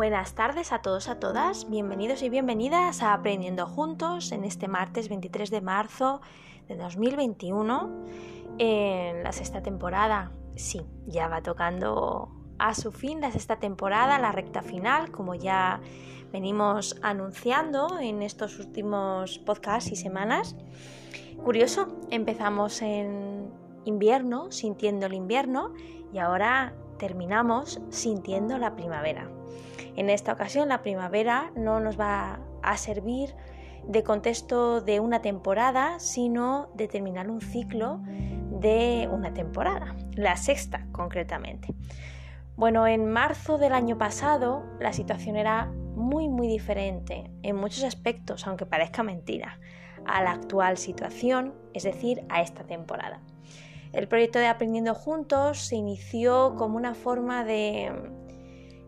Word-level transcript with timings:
Buenas 0.00 0.34
tardes 0.34 0.72
a 0.72 0.80
todos, 0.80 1.10
a 1.10 1.20
todas. 1.20 1.68
Bienvenidos 1.68 2.22
y 2.22 2.30
bienvenidas 2.30 3.02
a 3.02 3.12
Aprendiendo 3.12 3.66
Juntos 3.66 4.32
en 4.32 4.44
este 4.44 4.66
martes 4.66 5.10
23 5.10 5.50
de 5.50 5.60
marzo 5.60 6.22
de 6.68 6.76
2021 6.76 8.06
en 8.56 9.22
la 9.22 9.30
sexta 9.32 9.62
temporada. 9.62 10.32
Sí, 10.56 10.80
ya 11.06 11.28
va 11.28 11.42
tocando 11.42 12.30
a 12.58 12.72
su 12.72 12.92
fin 12.92 13.20
la 13.20 13.30
sexta 13.30 13.56
temporada, 13.56 14.18
la 14.18 14.32
recta 14.32 14.62
final, 14.62 15.10
como 15.10 15.34
ya 15.34 15.82
venimos 16.32 16.98
anunciando 17.02 17.98
en 18.00 18.22
estos 18.22 18.58
últimos 18.58 19.38
podcasts 19.40 19.92
y 19.92 19.96
semanas. 19.96 20.56
Curioso, 21.44 21.88
empezamos 22.10 22.80
en 22.80 23.50
invierno, 23.84 24.50
sintiendo 24.50 25.04
el 25.04 25.12
invierno, 25.12 25.74
y 26.10 26.20
ahora 26.20 26.72
terminamos 27.00 27.80
sintiendo 27.88 28.58
la 28.58 28.76
primavera. 28.76 29.28
En 29.96 30.10
esta 30.10 30.32
ocasión 30.32 30.68
la 30.68 30.82
primavera 30.82 31.50
no 31.56 31.80
nos 31.80 31.98
va 31.98 32.40
a 32.62 32.76
servir 32.76 33.34
de 33.84 34.04
contexto 34.04 34.82
de 34.82 35.00
una 35.00 35.22
temporada, 35.22 35.98
sino 35.98 36.68
de 36.74 36.86
terminar 36.86 37.30
un 37.30 37.40
ciclo 37.40 38.00
de 38.04 39.08
una 39.10 39.32
temporada, 39.32 39.96
la 40.12 40.36
sexta 40.36 40.86
concretamente. 40.92 41.74
Bueno, 42.54 42.86
en 42.86 43.10
marzo 43.10 43.56
del 43.56 43.72
año 43.72 43.96
pasado 43.96 44.62
la 44.78 44.92
situación 44.92 45.36
era 45.36 45.72
muy 45.96 46.28
muy 46.28 46.48
diferente 46.48 47.30
en 47.42 47.56
muchos 47.56 47.82
aspectos, 47.84 48.46
aunque 48.46 48.66
parezca 48.66 49.02
mentira, 49.02 49.58
a 50.04 50.22
la 50.22 50.32
actual 50.32 50.76
situación, 50.76 51.54
es 51.72 51.84
decir, 51.84 52.24
a 52.28 52.42
esta 52.42 52.64
temporada. 52.64 53.22
El 53.92 54.06
proyecto 54.06 54.38
de 54.38 54.46
Aprendiendo 54.46 54.94
Juntos 54.94 55.58
se 55.66 55.76
inició 55.76 56.54
como 56.56 56.76
una 56.76 56.94
forma 56.94 57.44
de, 57.44 57.92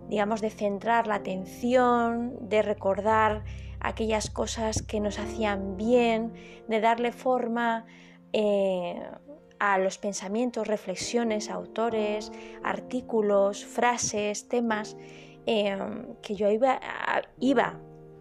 digamos, 0.08 0.40
de 0.40 0.50
centrar 0.50 1.08
la 1.08 1.16
atención, 1.16 2.48
de 2.48 2.62
recordar 2.62 3.44
aquellas 3.80 4.30
cosas 4.30 4.82
que 4.82 5.00
nos 5.00 5.18
hacían 5.18 5.76
bien, 5.76 6.32
de 6.68 6.80
darle 6.80 7.10
forma 7.10 7.84
eh, 8.32 9.02
a 9.58 9.78
los 9.78 9.98
pensamientos, 9.98 10.68
reflexiones, 10.68 11.50
autores, 11.50 12.30
artículos, 12.62 13.64
frases, 13.64 14.48
temas 14.48 14.96
eh, 15.46 15.76
que 16.22 16.36
yo 16.36 16.48
iba, 16.48 16.80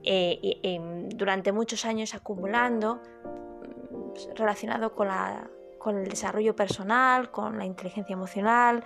eh, 0.04 1.08
durante 1.16 1.52
muchos 1.52 1.86
años 1.86 2.16
acumulando 2.16 2.96
mm, 2.96 4.36
relacionado 4.36 4.96
con 4.96 5.10
la 5.10 5.48
con 5.82 5.98
el 5.98 6.08
desarrollo 6.08 6.56
personal, 6.56 7.32
con 7.32 7.58
la 7.58 7.66
inteligencia 7.66 8.14
emocional, 8.14 8.84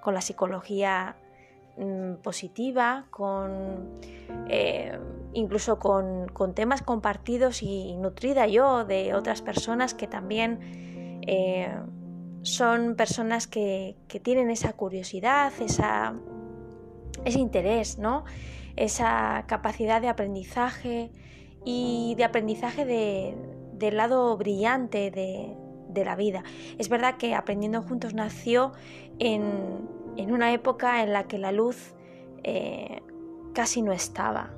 con 0.00 0.14
la 0.14 0.20
psicología 0.20 1.16
mm, 1.76 2.22
positiva, 2.22 3.06
con 3.10 3.98
eh, 4.48 4.96
incluso 5.32 5.80
con, 5.80 6.54
temas 6.54 6.82
compartidos 6.82 7.64
y, 7.64 7.96
nutrida 7.96 8.46
yo 8.46 8.84
de 8.84 9.14
otras 9.14 9.42
personas 9.42 9.94
que 9.94 10.06
también 10.06 10.60
eh, 11.26 11.76
son 12.42 12.94
personas 12.94 13.48
que, 13.48 13.96
tienen 14.22 14.50
esa 14.50 14.72
curiosidad, 14.74 15.52
esa, 15.60 16.14
ese 17.24 17.40
interés, 17.40 17.98
¿no? 17.98 18.24
esa 18.76 19.44
capacidad 19.48 20.00
de 20.00 20.08
aprendizaje 20.08 21.10
y 21.64 22.14
de 22.16 22.24
aprendizaje 22.24 22.84
del 22.84 23.96
lado 23.96 24.36
brillante 24.36 25.10
de, 25.10 25.56
de 25.96 26.04
la 26.04 26.14
vida. 26.14 26.44
Es 26.78 26.88
verdad 26.88 27.16
que 27.16 27.34
Aprendiendo 27.34 27.82
Juntos 27.82 28.14
nació 28.14 28.72
en, 29.18 29.88
una 30.16 30.52
época 30.52 31.02
en 31.02 31.12
la 31.12 31.24
que 31.24 31.38
la 31.38 31.52
luz 31.52 31.94
eh, 32.44 33.02
casi 33.52 33.82
no 33.82 33.92
estaba. 33.92 34.50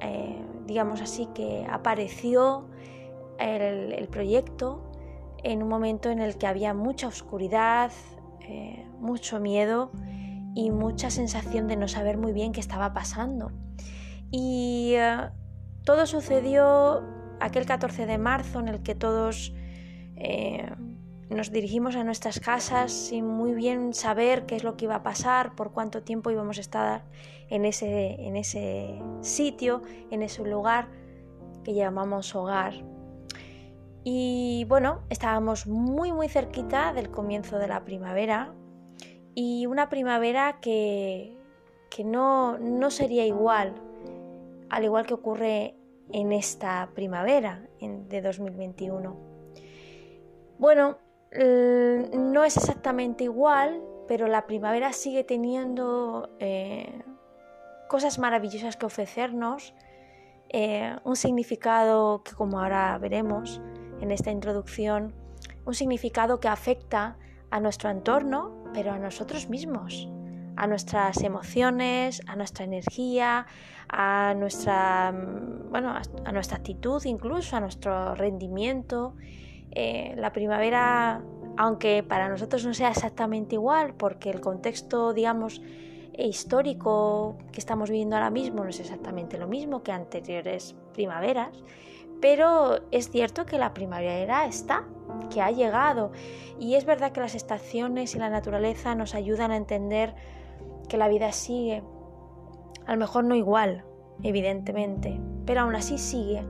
Eh, 0.00 0.38
digamos 0.66 1.00
así 1.00 1.26
que 1.34 1.66
apareció 1.70 2.68
el, 3.38 4.08
proyecto 4.08 4.82
en 5.42 5.62
un 5.62 5.68
momento 5.68 6.10
en 6.10 6.20
el 6.20 6.36
que 6.36 6.46
había 6.46 6.74
mucha 6.74 7.08
oscuridad, 7.08 7.90
eh, 8.40 8.86
mucho 8.98 9.40
miedo 9.40 9.90
y 10.54 10.70
mucha 10.70 11.10
sensación 11.10 11.66
de 11.66 11.76
no 11.76 11.88
saber 11.88 12.18
muy 12.18 12.32
bien 12.32 12.52
qué 12.52 12.60
estaba 12.60 12.92
pasando. 12.92 13.52
Y 14.30 14.96
todo 15.84 16.06
sucedió 16.06 17.04
aquel 17.40 17.66
14 17.66 18.06
de 18.06 18.18
marzo 18.18 18.60
en 18.60 18.68
el 18.68 18.82
que 18.82 18.94
todos 18.94 19.54
eh, 20.16 20.70
nos 21.28 21.50
dirigimos 21.50 21.96
a 21.96 22.04
nuestras 22.04 22.40
casas 22.40 22.92
sin 22.92 23.26
muy 23.26 23.52
bien 23.52 23.94
saber 23.94 24.46
qué 24.46 24.56
es 24.56 24.64
lo 24.64 24.76
que 24.76 24.84
iba 24.84 24.96
a 24.96 25.02
pasar, 25.02 25.54
por 25.54 25.72
cuánto 25.72 26.02
tiempo 26.02 26.30
íbamos 26.30 26.58
a 26.58 26.60
estar 26.60 27.04
en 27.48 27.64
ese, 27.64 28.14
en 28.26 28.36
ese 28.36 29.00
sitio, 29.20 29.82
en 30.10 30.22
ese 30.22 30.44
lugar 30.44 30.88
que 31.64 31.74
llamamos 31.74 32.34
hogar. 32.34 32.74
Y 34.04 34.66
bueno, 34.68 35.00
estábamos 35.10 35.66
muy 35.66 36.12
muy 36.12 36.28
cerquita 36.28 36.92
del 36.92 37.10
comienzo 37.10 37.58
de 37.58 37.66
la 37.66 37.84
primavera 37.84 38.54
y 39.34 39.66
una 39.66 39.88
primavera 39.88 40.60
que, 40.60 41.36
que 41.90 42.04
no, 42.04 42.56
no 42.58 42.90
sería 42.92 43.26
igual, 43.26 43.74
al 44.70 44.84
igual 44.84 45.06
que 45.06 45.14
ocurre 45.14 45.74
en 46.12 46.32
esta 46.32 46.90
primavera 46.94 47.68
de 47.80 48.22
2021. 48.22 49.35
Bueno, 50.58 50.98
no 51.32 52.44
es 52.44 52.56
exactamente 52.56 53.24
igual, 53.24 53.82
pero 54.08 54.26
la 54.26 54.46
primavera 54.46 54.92
sigue 54.92 55.24
teniendo 55.24 56.30
eh, 56.38 57.02
cosas 57.88 58.18
maravillosas 58.18 58.76
que 58.76 58.86
ofrecernos, 58.86 59.74
eh, 60.48 60.96
un 61.04 61.16
significado 61.16 62.22
que 62.22 62.32
como 62.32 62.60
ahora 62.60 62.96
veremos 62.98 63.60
en 64.00 64.10
esta 64.12 64.30
introducción, 64.30 65.14
un 65.64 65.74
significado 65.74 66.40
que 66.40 66.48
afecta 66.48 67.18
a 67.50 67.60
nuestro 67.60 67.90
entorno, 67.90 68.64
pero 68.72 68.92
a 68.92 68.98
nosotros 68.98 69.48
mismos, 69.48 70.08
a 70.56 70.66
nuestras 70.66 71.22
emociones, 71.22 72.22
a 72.26 72.36
nuestra 72.36 72.64
energía, 72.64 73.46
a 73.88 74.34
nuestra, 74.34 75.12
bueno, 75.70 75.94
a 76.24 76.32
nuestra 76.32 76.56
actitud 76.58 77.04
incluso, 77.04 77.56
a 77.56 77.60
nuestro 77.60 78.14
rendimiento 78.14 79.14
eh, 79.78 80.14
la 80.16 80.32
primavera, 80.32 81.22
aunque 81.58 82.02
para 82.02 82.30
nosotros 82.30 82.64
no 82.64 82.72
sea 82.72 82.88
exactamente 82.88 83.56
igual, 83.56 83.92
porque 83.92 84.30
el 84.30 84.40
contexto, 84.40 85.12
digamos, 85.12 85.60
histórico 86.16 87.36
que 87.52 87.60
estamos 87.60 87.90
viviendo 87.90 88.16
ahora 88.16 88.30
mismo 88.30 88.64
no 88.64 88.70
es 88.70 88.80
exactamente 88.80 89.36
lo 89.36 89.48
mismo 89.48 89.82
que 89.82 89.92
anteriores 89.92 90.74
primaveras, 90.94 91.62
pero 92.22 92.88
es 92.90 93.10
cierto 93.10 93.44
que 93.44 93.58
la 93.58 93.74
primavera 93.74 94.46
está, 94.46 94.86
que 95.28 95.42
ha 95.42 95.50
llegado, 95.50 96.10
y 96.58 96.76
es 96.76 96.86
verdad 96.86 97.12
que 97.12 97.20
las 97.20 97.34
estaciones 97.34 98.14
y 98.14 98.18
la 98.18 98.30
naturaleza 98.30 98.94
nos 98.94 99.14
ayudan 99.14 99.50
a 99.50 99.58
entender 99.58 100.14
que 100.88 100.96
la 100.96 101.08
vida 101.08 101.32
sigue, 101.32 101.82
a 102.86 102.92
lo 102.94 102.98
mejor 102.98 103.24
no 103.24 103.34
igual, 103.34 103.84
evidentemente, 104.22 105.20
pero 105.44 105.60
aún 105.60 105.74
así 105.74 105.98
sigue. 105.98 106.46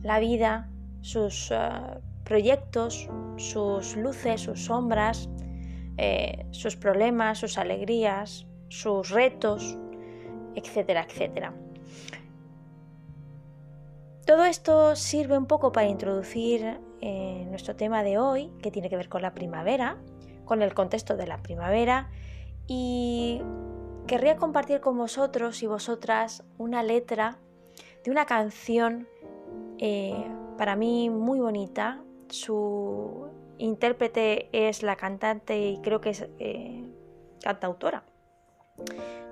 La 0.00 0.18
vida, 0.18 0.70
sus 1.02 1.50
eh, 1.50 1.58
proyectos, 2.24 3.08
sus 3.36 3.96
luces, 3.96 4.40
sus 4.40 4.64
sombras, 4.64 5.28
eh, 5.98 6.46
sus 6.50 6.76
problemas, 6.76 7.38
sus 7.38 7.58
alegrías, 7.58 8.46
sus 8.68 9.10
retos, 9.10 9.78
etcétera, 10.54 11.06
etcétera. 11.08 11.54
Todo 14.26 14.44
esto 14.44 14.94
sirve 14.96 15.36
un 15.36 15.46
poco 15.46 15.72
para 15.72 15.88
introducir 15.88 16.80
eh, 17.00 17.44
nuestro 17.50 17.74
tema 17.74 18.02
de 18.02 18.18
hoy, 18.18 18.52
que 18.62 18.70
tiene 18.70 18.88
que 18.88 18.96
ver 18.96 19.08
con 19.08 19.20
la 19.20 19.34
primavera, 19.34 19.98
con 20.44 20.62
el 20.62 20.74
contexto 20.74 21.16
de 21.16 21.26
la 21.26 21.42
primavera, 21.42 22.10
y 22.66 23.42
querría 24.06 24.36
compartir 24.36 24.80
con 24.80 24.96
vosotros 24.96 25.62
y 25.62 25.66
vosotras 25.66 26.44
una 26.56 26.82
letra 26.82 27.38
de 28.04 28.10
una 28.10 28.24
canción 28.26 29.08
eh, 29.78 30.14
para 30.56 30.76
mí 30.76 31.10
muy 31.10 31.40
bonita, 31.40 32.02
su 32.32 33.28
intérprete 33.58 34.48
es 34.52 34.82
la 34.82 34.96
cantante 34.96 35.58
y 35.58 35.80
creo 35.82 36.00
que 36.00 36.10
es 36.10 36.28
eh, 36.38 36.84
cantautora, 37.42 38.04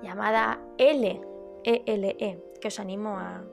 llamada 0.03 0.59
L, 0.77 1.21
ELE, 1.63 2.15
e, 2.19 2.43
que 2.61 2.67
os 2.67 2.79
animo 2.79 3.17
a, 3.17 3.43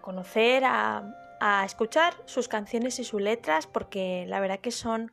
conocer, 0.00 0.64
a, 0.64 1.14
a, 1.40 1.64
escuchar 1.64 2.14
sus 2.24 2.48
canciones 2.48 2.98
y 2.98 3.04
sus 3.04 3.20
letras, 3.20 3.66
porque 3.66 4.24
la 4.26 4.40
verdad 4.40 4.60
que 4.60 4.70
son, 4.70 5.12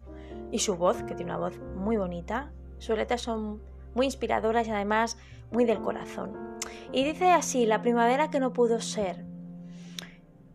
y 0.51 0.59
su 0.59 0.77
voz, 0.77 1.03
que 1.03 1.15
tiene 1.15 1.31
una 1.31 1.37
voz 1.37 1.59
muy 1.75 1.97
bonita, 1.97 2.53
sus 2.77 2.97
letras 2.97 3.21
son 3.21 3.61
muy 3.93 4.05
inspiradoras 4.05 4.67
y 4.67 4.71
además 4.71 5.17
muy 5.51 5.65
del 5.65 5.81
corazón. 5.81 6.57
Y 6.93 7.03
dice 7.03 7.31
así, 7.31 7.65
la 7.65 7.81
primavera 7.81 8.29
que 8.29 8.39
no 8.39 8.53
pudo 8.53 8.79
ser, 8.79 9.25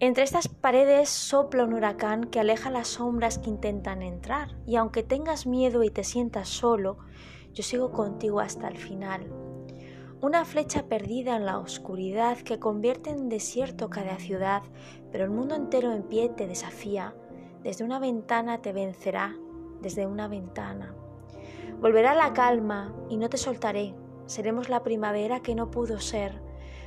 entre 0.00 0.25
estas 0.25 0.49
paredes 0.49 1.08
sopla 1.08 1.64
un 1.64 1.75
huracán 1.75 2.25
que 2.25 2.41
aleja 2.41 2.70
las 2.70 2.88
sombras 2.88 3.38
que 3.38 3.50
intentan 3.50 4.02
entrar, 4.02 4.56
y 4.67 4.76
aunque 4.76 5.02
tengas 5.02 5.46
miedo 5.46 5.82
y 5.82 5.91
te 5.91 6.05
sientas 6.05 6.49
solo, 6.49 6.99
yo 7.52 7.62
sigo 7.62 7.93
contigo 7.93 8.41
hasta 8.41 8.69
el 8.69 8.76
final. 8.76 9.31
Una 10.20 10.44
flecha 10.44 10.88
perdida 10.88 11.37
en 11.37 11.46
la 11.46 11.58
oscuridad 11.58 12.38
que 12.38 12.58
convierte 12.58 13.11
en 13.11 13.29
desierto 13.29 13.91
cada 13.91 14.19
ciudad, 14.19 14.62
pero 15.12 15.25
el 15.25 15.31
mundo 15.31 15.55
entero 15.55 15.93
en 15.93 16.02
pie 16.02 16.31
te 16.31 16.47
desafía. 16.47 17.14
Desde 17.62 17.85
una 17.85 17.99
ventana 17.99 18.62
te 18.62 18.73
vencerá, 18.73 19.37
desde 19.81 20.06
una 20.06 20.26
ventana. 20.26 20.94
Volverá 21.81 22.14
la 22.14 22.32
calma 22.32 22.94
y 23.08 23.17
no 23.17 23.29
te 23.29 23.37
soltaré. 23.37 23.94
Seremos 24.26 24.69
la 24.69 24.82
primavera 24.82 25.40
que 25.40 25.55
no 25.55 25.70
pudo 25.70 26.00
ser. 26.00 26.40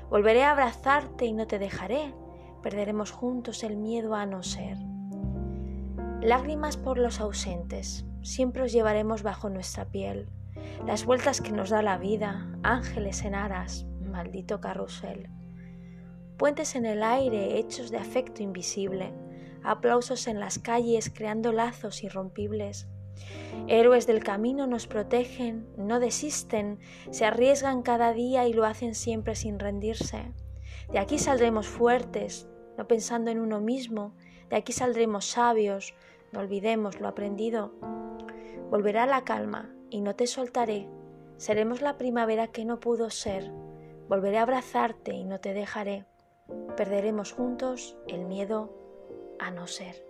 Volveré 0.09 0.43
a 0.43 0.51
abrazarte 0.51 1.25
y 1.25 1.33
no 1.33 1.45
te 1.47 1.59
dejaré. 1.59 2.13
Perderemos 2.67 3.11
juntos 3.11 3.63
el 3.63 3.77
miedo 3.77 4.13
a 4.13 4.25
no 4.25 4.43
ser. 4.43 4.77
Lágrimas 6.21 6.75
por 6.75 6.97
los 6.97 7.21
ausentes. 7.21 8.05
Siempre 8.23 8.61
os 8.61 8.73
llevaremos 8.73 9.23
bajo 9.23 9.49
nuestra 9.49 9.85
piel 9.85 10.27
las 10.85 11.05
vueltas 11.05 11.39
que 11.39 11.53
nos 11.53 11.69
da 11.69 11.81
la 11.81 11.97
vida, 11.97 12.45
ángeles 12.63 13.23
en 13.23 13.35
aras, 13.35 13.85
maldito 14.01 14.59
carrusel. 14.59 15.29
Puentes 16.35 16.75
en 16.75 16.85
el 16.85 17.03
aire 17.03 17.57
hechos 17.57 17.89
de 17.89 17.99
afecto 17.99 18.43
invisible, 18.43 19.13
aplausos 19.63 20.27
en 20.27 20.41
las 20.41 20.59
calles 20.59 21.09
creando 21.09 21.53
lazos 21.53 22.03
irrompibles. 22.03 22.89
Héroes 23.67 24.07
del 24.07 24.25
camino 24.25 24.67
nos 24.67 24.87
protegen, 24.87 25.69
no 25.77 26.01
desisten, 26.01 26.79
se 27.11 27.23
arriesgan 27.23 27.81
cada 27.81 28.11
día 28.11 28.45
y 28.45 28.51
lo 28.51 28.65
hacen 28.65 28.93
siempre 28.93 29.35
sin 29.35 29.57
rendirse. 29.57 30.33
De 30.91 30.99
aquí 30.99 31.17
saldremos 31.17 31.65
fuertes, 31.65 32.49
no 32.77 32.87
pensando 32.87 33.31
en 33.31 33.39
uno 33.39 33.59
mismo, 33.59 34.13
de 34.49 34.55
aquí 34.55 34.71
saldremos 34.71 35.25
sabios, 35.25 35.93
no 36.31 36.39
olvidemos 36.39 36.99
lo 36.99 37.07
aprendido. 37.07 37.73
Volverá 38.69 39.05
la 39.05 39.23
calma, 39.23 39.73
y 39.89 40.01
no 40.01 40.15
te 40.15 40.27
soltaré. 40.27 40.87
Seremos 41.37 41.81
la 41.81 41.97
primavera 41.97 42.47
que 42.47 42.65
no 42.65 42.79
pudo 42.79 43.09
ser. 43.09 43.51
Volveré 44.09 44.37
a 44.37 44.43
abrazarte 44.43 45.13
y 45.13 45.23
no 45.23 45.39
te 45.39 45.53
dejaré. 45.53 46.05
Perderemos 46.75 47.33
juntos 47.33 47.97
el 48.07 48.25
miedo 48.25 48.73
a 49.39 49.51
no 49.51 49.67
ser. 49.67 50.03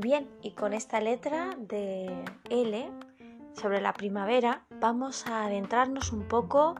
Bien, 0.00 0.28
y 0.42 0.52
con 0.52 0.72
esta 0.72 1.00
letra 1.00 1.50
de 1.58 2.24
L 2.48 2.90
sobre 3.52 3.80
la 3.80 3.92
primavera 3.92 4.64
vamos 4.80 5.26
a 5.26 5.44
adentrarnos 5.44 6.12
un 6.12 6.26
poco 6.26 6.74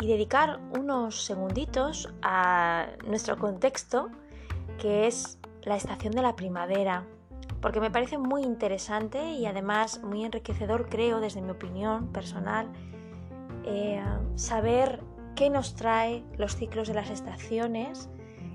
y 0.00 0.06
dedicar 0.06 0.60
unos 0.76 1.24
segunditos 1.24 2.12
a 2.22 2.86
nuestro 3.06 3.36
contexto, 3.36 4.08
que 4.78 5.06
es 5.06 5.38
la 5.62 5.76
estación 5.76 6.12
de 6.14 6.22
la 6.22 6.36
primavera, 6.36 7.04
porque 7.60 7.80
me 7.80 7.90
parece 7.90 8.16
muy 8.16 8.42
interesante 8.42 9.32
y 9.32 9.46
además 9.46 10.02
muy 10.02 10.24
enriquecedor, 10.24 10.88
creo, 10.88 11.20
desde 11.20 11.42
mi 11.42 11.50
opinión 11.50 12.12
personal, 12.12 12.68
eh, 13.64 14.02
saber 14.36 15.02
qué 15.34 15.50
nos 15.50 15.74
trae 15.74 16.24
los 16.36 16.56
ciclos 16.56 16.88
de 16.88 16.94
las 16.94 17.10
estaciones, 17.10 18.08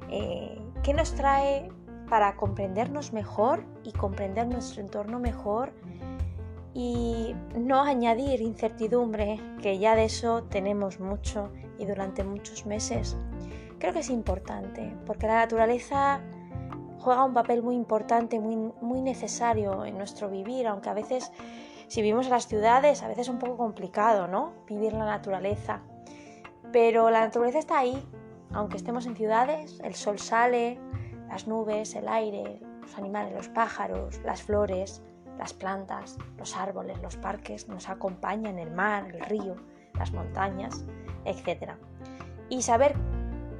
eh, 0.10 0.60
qué 0.82 0.94
nos 0.94 1.14
trae 1.14 1.72
para 2.14 2.36
comprendernos 2.36 3.12
mejor 3.12 3.66
y 3.84 3.92
comprender 3.92 4.46
nuestro 4.46 4.82
entorno 4.82 5.18
mejor 5.18 5.74
y 6.72 7.36
no 7.58 7.82
añadir 7.82 8.40
incertidumbre, 8.40 9.42
que 9.64 9.80
ya 9.80 9.96
de 9.96 10.06
eso 10.06 10.44
tenemos 10.44 11.00
mucho 11.00 11.52
y 11.80 11.88
durante 11.88 12.24
muchos 12.24 12.68
meses. 12.68 13.18
Creo 13.80 13.94
que 13.94 14.02
es 14.02 14.12
importante, 14.12 14.96
porque 15.08 15.26
la 15.26 15.38
naturaleza 15.38 16.22
juega 17.00 17.26
un 17.26 17.34
papel 17.34 17.64
muy 17.64 17.74
importante, 17.74 18.40
muy, 18.40 18.58
muy 18.80 19.02
necesario 19.02 19.84
en 19.84 19.98
nuestro 19.98 20.30
vivir, 20.30 20.68
aunque 20.68 20.90
a 20.90 20.94
veces, 20.94 21.32
si 21.88 22.04
vivimos 22.04 22.28
en 22.28 22.34
las 22.34 22.48
ciudades, 22.48 23.02
a 23.02 23.08
veces 23.08 23.24
es 23.24 23.30
un 23.30 23.40
poco 23.40 23.58
complicado, 23.58 24.28
¿no? 24.28 24.54
Vivir 24.68 24.94
la 24.94 25.06
naturaleza. 25.06 25.82
Pero 26.72 27.10
la 27.10 27.22
naturaleza 27.22 27.58
está 27.58 27.80
ahí, 27.80 28.08
aunque 28.52 28.78
estemos 28.78 29.08
en 29.08 29.16
ciudades, 29.16 29.80
el 29.84 29.96
sol 29.96 30.20
sale, 30.20 30.80
las 31.34 31.48
nubes, 31.48 31.96
el 31.96 32.08
aire, 32.08 32.60
los 32.80 32.96
animales, 32.96 33.34
los 33.34 33.50
pájaros, 33.50 34.22
las 34.24 34.44
flores, 34.44 35.02
las 35.40 35.52
plantas, 35.52 36.20
los 36.38 36.56
árboles, 36.56 37.02
los 37.02 37.18
parques 37.18 37.68
nos 37.68 37.90
acompañan, 37.90 38.60
el 38.60 38.70
mar, 38.70 39.08
el 39.12 39.20
río, 39.20 39.56
las 39.96 40.14
montañas, 40.14 40.86
etc. 41.26 41.72
Y 42.50 42.62
saber 42.62 42.94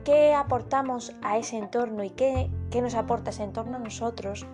qué 0.04 0.36
aportamos 0.36 1.16
a 1.24 1.40
ese 1.40 1.58
entorno 1.58 2.04
y 2.04 2.12
qué, 2.12 2.52
qué 2.70 2.84
nos 2.84 2.94
aporta 2.94 3.32
ese 3.32 3.44
entorno 3.44 3.78
a 3.78 3.80
nosotros 3.80 4.46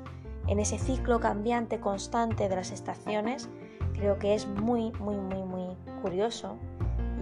en 0.47 0.61
ese 0.61 0.79
ciclo 0.79 1.19
cambiante 1.19 1.81
constante 1.81 2.47
de 2.47 2.55
las 2.55 2.71
estaciones, 2.71 3.49
creo 3.95 4.17
que 4.17 4.33
es 4.33 4.47
muy, 4.47 4.93
muy, 4.93 5.17
muy, 5.17 5.43
muy 5.43 5.75
curioso 6.01 6.55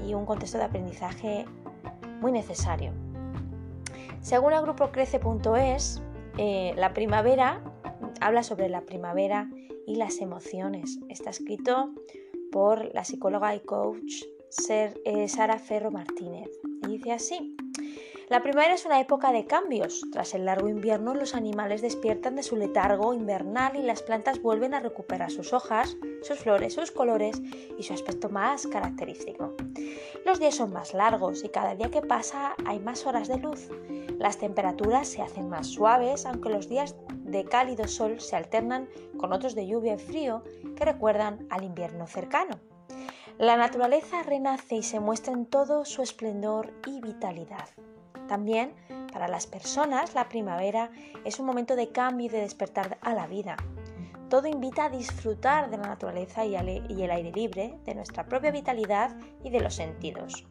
y 0.05 0.13
un 0.13 0.27
contexto 0.27 0.59
de 0.59 0.65
aprendizaje 0.65 1.45
muy 2.21 2.31
necesario. 2.31 3.06
Según 4.27 4.51
el 4.51 4.61
grupo 4.61 4.91
crece.es, 4.91 6.01
eh, 6.37 6.73
la 6.75 6.93
primavera 6.93 7.63
habla 8.19 8.43
sobre 8.43 8.67
la 8.67 8.81
primavera 8.81 9.49
y 9.85 9.95
las 9.95 10.19
emociones. 10.19 10.99
Está 11.07 11.29
escrito 11.29 11.93
por 12.51 12.93
la 12.93 13.05
psicóloga 13.05 13.55
y 13.55 13.61
coach 13.61 14.23
eh, 14.69 15.27
Sara 15.29 15.59
Ferro 15.59 15.91
Martínez. 15.91 16.49
Y 16.83 16.97
dice 16.97 17.13
así. 17.13 17.55
La 18.29 18.41
primavera 18.41 18.73
es 18.73 18.85
una 18.85 18.99
época 18.99 19.31
de 19.31 19.45
cambios. 19.45 20.01
Tras 20.11 20.33
el 20.33 20.43
largo 20.43 20.67
invierno, 20.67 21.13
los 21.13 21.33
animales 21.33 21.81
despiertan 21.81 22.35
de 22.35 22.43
su 22.43 22.57
letargo 22.57 23.13
invernal 23.13 23.77
y 23.77 23.83
las 23.83 24.03
plantas 24.03 24.41
vuelven 24.41 24.73
a 24.73 24.81
recuperar 24.81 25.31
sus 25.31 25.53
hojas, 25.53 25.95
sus 26.23 26.39
flores, 26.39 26.73
sus 26.73 26.91
colores 26.91 27.41
y 27.77 27.83
su 27.83 27.93
aspecto 27.93 28.27
más 28.27 28.67
característico. 28.67 29.55
Los 30.25 30.41
días 30.41 30.55
son 30.55 30.73
más 30.73 30.93
largos 30.93 31.45
y 31.45 31.49
cada 31.49 31.75
día 31.75 31.89
que 31.89 32.01
pasa 32.01 32.55
hay 32.65 32.79
más 32.79 33.05
horas 33.05 33.29
de 33.29 33.37
luz. 33.37 33.69
Las 34.19 34.37
temperaturas 34.37 35.07
se 35.07 35.21
hacen 35.21 35.47
más 35.47 35.67
suaves, 35.67 36.25
aunque 36.25 36.49
los 36.49 36.67
días 36.67 36.97
de 37.23 37.45
cálido 37.45 37.87
sol 37.87 38.19
se 38.19 38.35
alternan 38.35 38.89
con 39.17 39.31
otros 39.31 39.55
de 39.55 39.67
lluvia 39.67 39.93
y 39.93 39.99
frío 39.99 40.43
que 40.75 40.83
recuerdan 40.83 41.47
al 41.49 41.63
invierno 41.63 42.07
cercano. 42.07 42.59
La 43.37 43.55
naturaleza 43.55 44.21
renace 44.23 44.75
y 44.75 44.83
se 44.83 44.99
muestra 44.99 45.31
en 45.31 45.45
todo 45.45 45.85
su 45.85 46.01
esplendor 46.01 46.73
y 46.85 46.99
vitalidad. 46.99 47.69
También 48.27 48.73
para 49.11 49.27
las 49.27 49.47
personas 49.47 50.13
la 50.13 50.29
primavera 50.29 50.91
es 51.25 51.39
un 51.39 51.45
momento 51.45 51.75
de 51.75 51.91
cambio 51.91 52.27
y 52.27 52.29
de 52.29 52.41
despertar 52.41 52.97
a 53.01 53.13
la 53.13 53.27
vida. 53.27 53.57
Todo 54.29 54.47
invita 54.47 54.85
a 54.85 54.89
disfrutar 54.89 55.69
de 55.69 55.77
la 55.77 55.87
naturaleza 55.87 56.45
y 56.45 56.55
el 56.55 57.11
aire 57.11 57.31
libre, 57.31 57.79
de 57.85 57.95
nuestra 57.95 58.25
propia 58.25 58.51
vitalidad 58.51 59.15
y 59.43 59.49
de 59.49 59.61
los 59.61 59.75
sentidos. 59.75 60.45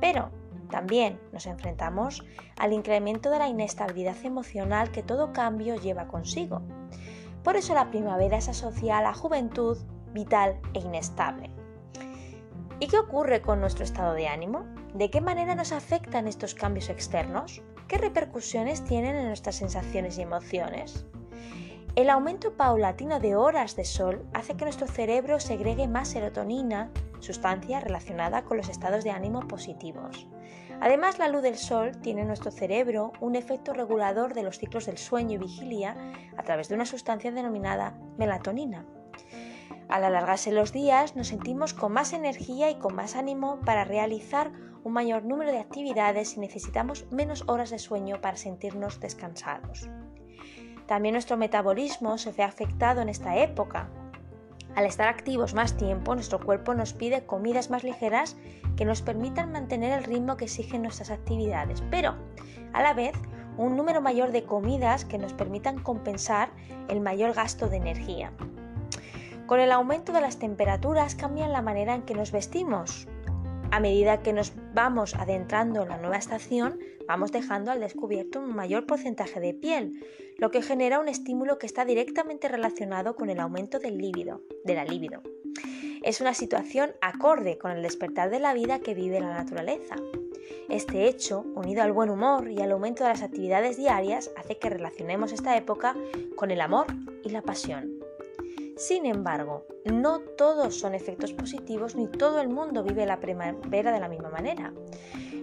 Pero 0.00 0.30
también 0.70 1.20
nos 1.32 1.46
enfrentamos 1.46 2.24
al 2.58 2.72
incremento 2.72 3.30
de 3.30 3.38
la 3.38 3.48
inestabilidad 3.48 4.16
emocional 4.24 4.90
que 4.90 5.02
todo 5.02 5.32
cambio 5.32 5.76
lleva 5.76 6.08
consigo. 6.08 6.62
Por 7.42 7.56
eso 7.56 7.74
la 7.74 7.90
primavera 7.90 8.40
se 8.40 8.52
asocia 8.52 8.98
a 8.98 9.02
la 9.02 9.14
juventud 9.14 9.78
vital 10.12 10.60
e 10.74 10.80
inestable. 10.80 11.50
¿Y 12.82 12.88
qué 12.88 12.98
ocurre 12.98 13.42
con 13.42 13.60
nuestro 13.60 13.84
estado 13.84 14.12
de 14.12 14.26
ánimo? 14.26 14.64
¿De 14.92 15.08
qué 15.08 15.20
manera 15.20 15.54
nos 15.54 15.70
afectan 15.70 16.26
estos 16.26 16.56
cambios 16.56 16.88
externos? 16.88 17.62
¿Qué 17.86 17.96
repercusiones 17.96 18.82
tienen 18.82 19.14
en 19.14 19.28
nuestras 19.28 19.54
sensaciones 19.54 20.18
y 20.18 20.22
emociones? 20.22 21.06
El 21.94 22.10
aumento 22.10 22.56
paulatino 22.56 23.20
de 23.20 23.36
horas 23.36 23.76
de 23.76 23.84
sol 23.84 24.26
hace 24.34 24.56
que 24.56 24.64
nuestro 24.64 24.88
cerebro 24.88 25.38
segregue 25.38 25.86
más 25.86 26.08
serotonina, 26.08 26.90
sustancia 27.20 27.78
relacionada 27.78 28.42
con 28.42 28.56
los 28.56 28.68
estados 28.68 29.04
de 29.04 29.12
ánimo 29.12 29.46
positivos. 29.46 30.26
Además, 30.80 31.20
la 31.20 31.28
luz 31.28 31.42
del 31.42 31.58
sol 31.58 31.92
tiene 32.02 32.22
en 32.22 32.26
nuestro 32.26 32.50
cerebro 32.50 33.12
un 33.20 33.36
efecto 33.36 33.74
regulador 33.74 34.34
de 34.34 34.42
los 34.42 34.58
ciclos 34.58 34.86
del 34.86 34.98
sueño 34.98 35.34
y 35.34 35.38
vigilia 35.38 35.96
a 36.36 36.42
través 36.42 36.68
de 36.68 36.74
una 36.74 36.86
sustancia 36.86 37.30
denominada 37.30 37.96
melatonina. 38.18 38.84
Al 39.92 40.04
alargarse 40.04 40.52
los 40.52 40.72
días, 40.72 41.16
nos 41.16 41.28
sentimos 41.28 41.74
con 41.74 41.92
más 41.92 42.14
energía 42.14 42.70
y 42.70 42.76
con 42.76 42.94
más 42.94 43.14
ánimo 43.14 43.60
para 43.60 43.84
realizar 43.84 44.50
un 44.84 44.94
mayor 44.94 45.22
número 45.22 45.52
de 45.52 45.58
actividades 45.58 46.34
y 46.34 46.40
necesitamos 46.40 47.04
menos 47.10 47.44
horas 47.46 47.68
de 47.68 47.78
sueño 47.78 48.18
para 48.22 48.38
sentirnos 48.38 49.00
descansados. 49.00 49.90
También 50.86 51.12
nuestro 51.12 51.36
metabolismo 51.36 52.16
se 52.16 52.32
ve 52.32 52.42
afectado 52.42 53.02
en 53.02 53.10
esta 53.10 53.36
época, 53.36 53.90
al 54.74 54.86
estar 54.86 55.08
activos 55.08 55.52
más 55.52 55.76
tiempo, 55.76 56.14
nuestro 56.14 56.40
cuerpo 56.40 56.72
nos 56.72 56.94
pide 56.94 57.26
comidas 57.26 57.68
más 57.68 57.84
ligeras 57.84 58.38
que 58.78 58.86
nos 58.86 59.02
permitan 59.02 59.52
mantener 59.52 59.92
el 59.92 60.04
ritmo 60.04 60.38
que 60.38 60.46
exigen 60.46 60.80
nuestras 60.80 61.10
actividades, 61.10 61.82
pero 61.90 62.14
a 62.72 62.82
la 62.82 62.94
vez 62.94 63.12
un 63.58 63.76
número 63.76 64.00
mayor 64.00 64.32
de 64.32 64.44
comidas 64.44 65.04
que 65.04 65.18
nos 65.18 65.34
permitan 65.34 65.80
compensar 65.80 66.48
el 66.88 67.02
mayor 67.02 67.34
gasto 67.34 67.68
de 67.68 67.76
energía. 67.76 68.32
Con 69.46 69.60
el 69.60 69.72
aumento 69.72 70.12
de 70.12 70.20
las 70.20 70.38
temperaturas 70.38 71.14
cambian 71.14 71.52
la 71.52 71.62
manera 71.62 71.94
en 71.94 72.02
que 72.02 72.14
nos 72.14 72.32
vestimos. 72.32 73.08
A 73.70 73.80
medida 73.80 74.22
que 74.22 74.32
nos 74.32 74.52
vamos 74.74 75.14
adentrando 75.14 75.82
en 75.82 75.88
la 75.88 75.96
nueva 75.96 76.16
estación, 76.16 76.78
vamos 77.08 77.32
dejando 77.32 77.70
al 77.70 77.80
descubierto 77.80 78.40
un 78.40 78.54
mayor 78.54 78.86
porcentaje 78.86 79.40
de 79.40 79.54
piel, 79.54 80.04
lo 80.38 80.50
que 80.50 80.62
genera 80.62 81.00
un 81.00 81.08
estímulo 81.08 81.58
que 81.58 81.66
está 81.66 81.84
directamente 81.84 82.48
relacionado 82.48 83.16
con 83.16 83.30
el 83.30 83.40
aumento 83.40 83.78
del 83.78 83.98
de 83.98 84.74
la 84.74 84.84
libido. 84.84 85.22
Es 86.02 86.20
una 86.20 86.34
situación 86.34 86.92
acorde 87.00 87.58
con 87.58 87.70
el 87.70 87.82
despertar 87.82 88.30
de 88.30 88.40
la 88.40 88.54
vida 88.54 88.80
que 88.80 88.94
vive 88.94 89.20
la 89.20 89.34
naturaleza. 89.34 89.96
Este 90.68 91.06
hecho, 91.06 91.44
unido 91.54 91.82
al 91.82 91.92
buen 91.92 92.10
humor 92.10 92.50
y 92.50 92.60
al 92.60 92.72
aumento 92.72 93.04
de 93.04 93.10
las 93.10 93.22
actividades 93.22 93.76
diarias, 93.76 94.30
hace 94.36 94.58
que 94.58 94.70
relacionemos 94.70 95.32
esta 95.32 95.56
época 95.56 95.94
con 96.36 96.50
el 96.50 96.60
amor 96.60 96.86
y 97.22 97.30
la 97.30 97.42
pasión. 97.42 98.01
Sin 98.82 99.06
embargo, 99.06 99.64
no 99.84 100.18
todos 100.18 100.80
son 100.80 100.96
efectos 100.96 101.32
positivos 101.32 101.94
ni 101.94 102.08
todo 102.08 102.40
el 102.40 102.48
mundo 102.48 102.82
vive 102.82 103.06
la 103.06 103.20
primavera 103.20 103.92
de 103.92 104.00
la 104.00 104.08
misma 104.08 104.28
manera. 104.28 104.74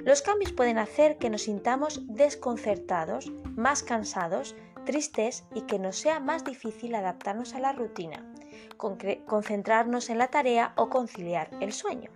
Los 0.04 0.22
cambios 0.22 0.52
pueden 0.52 0.78
hacer 0.78 1.18
que 1.18 1.30
nos 1.30 1.44
sintamos 1.44 2.02
desconcertados, 2.08 3.32
más 3.56 3.82
cansados, 3.82 4.58
tristes 4.86 5.46
y 5.56 5.62
que 5.62 5.80
nos 5.80 5.96
sea 5.96 6.20
más 6.20 6.44
difícil 6.44 6.94
adaptarnos 6.96 7.54
a 7.56 7.62
la 7.62 7.72
rutina, 7.72 8.30
concentrarnos 8.76 10.10
en 10.10 10.18
la 10.18 10.28
tarea 10.28 10.74
o 10.76 10.90
conciliar 10.90 11.50
el 11.62 11.72
sueño. 11.72 12.12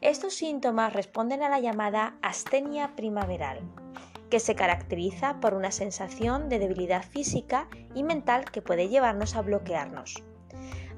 Estos 0.00 0.32
síntomas 0.32 0.94
responden 0.94 1.42
a 1.42 1.50
la 1.50 1.60
llamada 1.60 2.16
astenia 2.22 2.96
primaveral, 2.96 3.60
que 4.30 4.40
se 4.40 4.54
caracteriza 4.54 5.38
por 5.38 5.52
una 5.52 5.70
sensación 5.70 6.48
de 6.48 6.60
debilidad 6.60 7.02
física 7.02 7.68
y 7.94 8.04
mental 8.04 8.46
que 8.50 8.62
puede 8.62 8.88
llevarnos 8.88 9.36
a 9.36 9.42
bloquearnos. 9.42 10.24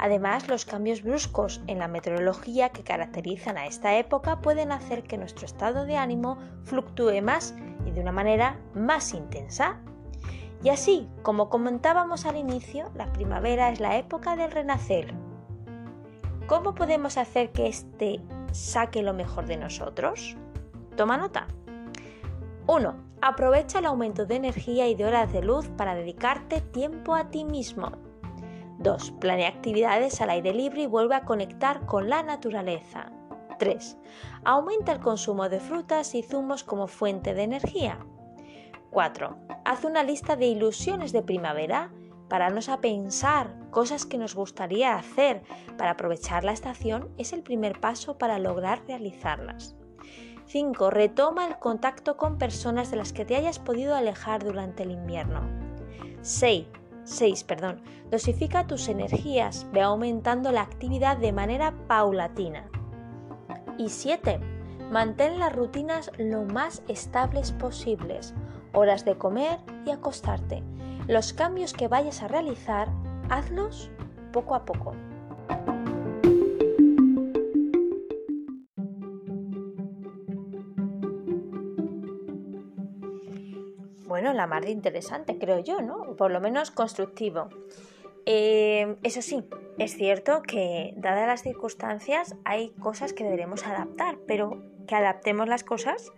Además, 0.02 0.48
los 0.48 0.64
cambios 0.64 1.04
bruscos 1.04 1.62
en 1.68 1.78
la 1.78 1.86
meteorología 1.86 2.70
que 2.70 2.82
caracterizan 2.82 3.56
a 3.56 3.66
esta 3.66 3.96
época 3.96 4.40
pueden 4.40 4.72
hacer 4.72 5.04
que 5.04 5.16
nuestro 5.16 5.46
estado 5.46 5.86
de 5.86 5.96
ánimo 5.96 6.38
fluctúe 6.64 7.22
más 7.22 7.54
y 7.86 7.92
de 7.92 8.00
una 8.00 8.10
manera 8.10 8.58
más 8.74 9.14
intensa. 9.14 9.78
Y 10.60 10.70
así, 10.70 11.08
como 11.22 11.48
comentábamos 11.48 12.26
al 12.26 12.36
inicio, 12.36 12.90
la 12.96 13.12
primavera 13.12 13.70
es 13.70 13.78
la 13.78 13.96
época 13.96 14.34
del 14.34 14.50
renacer. 14.50 15.14
¿Cómo 16.48 16.74
podemos 16.74 17.16
hacer 17.16 17.52
que 17.52 17.68
este 17.68 18.20
saque 18.50 19.04
lo 19.04 19.14
mejor 19.14 19.46
de 19.46 19.56
nosotros? 19.56 20.36
Toma 20.96 21.16
nota. 21.16 21.46
1. 22.66 22.96
Aprovecha 23.20 23.78
el 23.78 23.86
aumento 23.86 24.26
de 24.26 24.34
energía 24.34 24.88
y 24.88 24.96
de 24.96 25.04
horas 25.04 25.32
de 25.32 25.42
luz 25.42 25.68
para 25.76 25.94
dedicarte 25.94 26.60
tiempo 26.60 27.14
a 27.14 27.30
ti 27.30 27.44
mismo. 27.44 28.11
2. 28.78 29.12
Planea 29.20 29.48
actividades 29.48 30.20
al 30.20 30.30
aire 30.30 30.52
libre 30.52 30.82
y 30.82 30.86
vuelve 30.86 31.14
a 31.14 31.24
conectar 31.24 31.86
con 31.86 32.08
la 32.08 32.22
naturaleza. 32.22 33.12
3. 33.58 33.96
Aumenta 34.44 34.92
el 34.92 35.00
consumo 35.00 35.48
de 35.48 35.60
frutas 35.60 36.14
y 36.14 36.22
zumos 36.22 36.64
como 36.64 36.88
fuente 36.88 37.34
de 37.34 37.42
energía. 37.42 37.98
4. 38.90 39.36
Haz 39.64 39.84
una 39.84 40.02
lista 40.02 40.36
de 40.36 40.46
ilusiones 40.46 41.12
de 41.12 41.22
primavera. 41.22 41.92
Pararnos 42.28 42.68
a 42.68 42.80
pensar 42.80 43.54
cosas 43.70 44.06
que 44.06 44.18
nos 44.18 44.34
gustaría 44.34 44.96
hacer 44.96 45.42
para 45.76 45.92
aprovechar 45.92 46.44
la 46.44 46.52
estación 46.52 47.10
es 47.18 47.32
el 47.32 47.42
primer 47.42 47.80
paso 47.80 48.18
para 48.18 48.38
lograr 48.38 48.82
realizarlas. 48.86 49.76
5. 50.46 50.90
Retoma 50.90 51.46
el 51.46 51.58
contacto 51.58 52.16
con 52.16 52.38
personas 52.38 52.90
de 52.90 52.96
las 52.96 53.12
que 53.12 53.24
te 53.24 53.36
hayas 53.36 53.58
podido 53.58 53.94
alejar 53.94 54.44
durante 54.44 54.82
el 54.82 54.90
invierno. 54.90 55.40
6. 56.22 56.66
6. 57.04 57.44
Perdón. 57.44 57.82
Dosifica 58.10 58.66
tus 58.66 58.88
energías, 58.88 59.66
ve 59.72 59.80
aumentando 59.82 60.52
la 60.52 60.62
actividad 60.62 61.16
de 61.16 61.32
manera 61.32 61.74
paulatina. 61.88 62.68
Y 63.78 63.88
7. 63.88 64.40
Mantén 64.90 65.38
las 65.38 65.54
rutinas 65.54 66.10
lo 66.18 66.42
más 66.44 66.82
estables 66.88 67.52
posibles 67.52 68.34
horas 68.72 69.04
de 69.04 69.16
comer 69.16 69.58
y 69.86 69.90
acostarte. 69.90 70.62
Los 71.08 71.32
cambios 71.32 71.72
que 71.72 71.88
vayas 71.88 72.22
a 72.22 72.28
realizar, 72.28 72.88
hazlos 73.28 73.90
poco 74.32 74.54
a 74.54 74.64
poco. 74.64 74.94
La 84.32 84.46
más 84.46 84.66
interesante, 84.66 85.38
creo 85.38 85.58
yo, 85.60 85.80
¿no? 85.80 86.16
Por 86.16 86.30
lo 86.30 86.40
menos 86.40 86.70
constructivo. 86.70 87.48
Eh, 88.24 88.96
eso 89.02 89.20
sí, 89.20 89.44
es 89.78 89.96
cierto 89.96 90.42
que 90.42 90.94
dadas 90.96 91.26
las 91.26 91.42
circunstancias 91.42 92.36
hay 92.44 92.70
cosas 92.80 93.12
que 93.12 93.24
deberemos 93.24 93.66
adaptar, 93.66 94.18
pero 94.26 94.62
que 94.86 94.94
adaptemos 94.94 95.48
las 95.48 95.64
cosas 95.64 96.12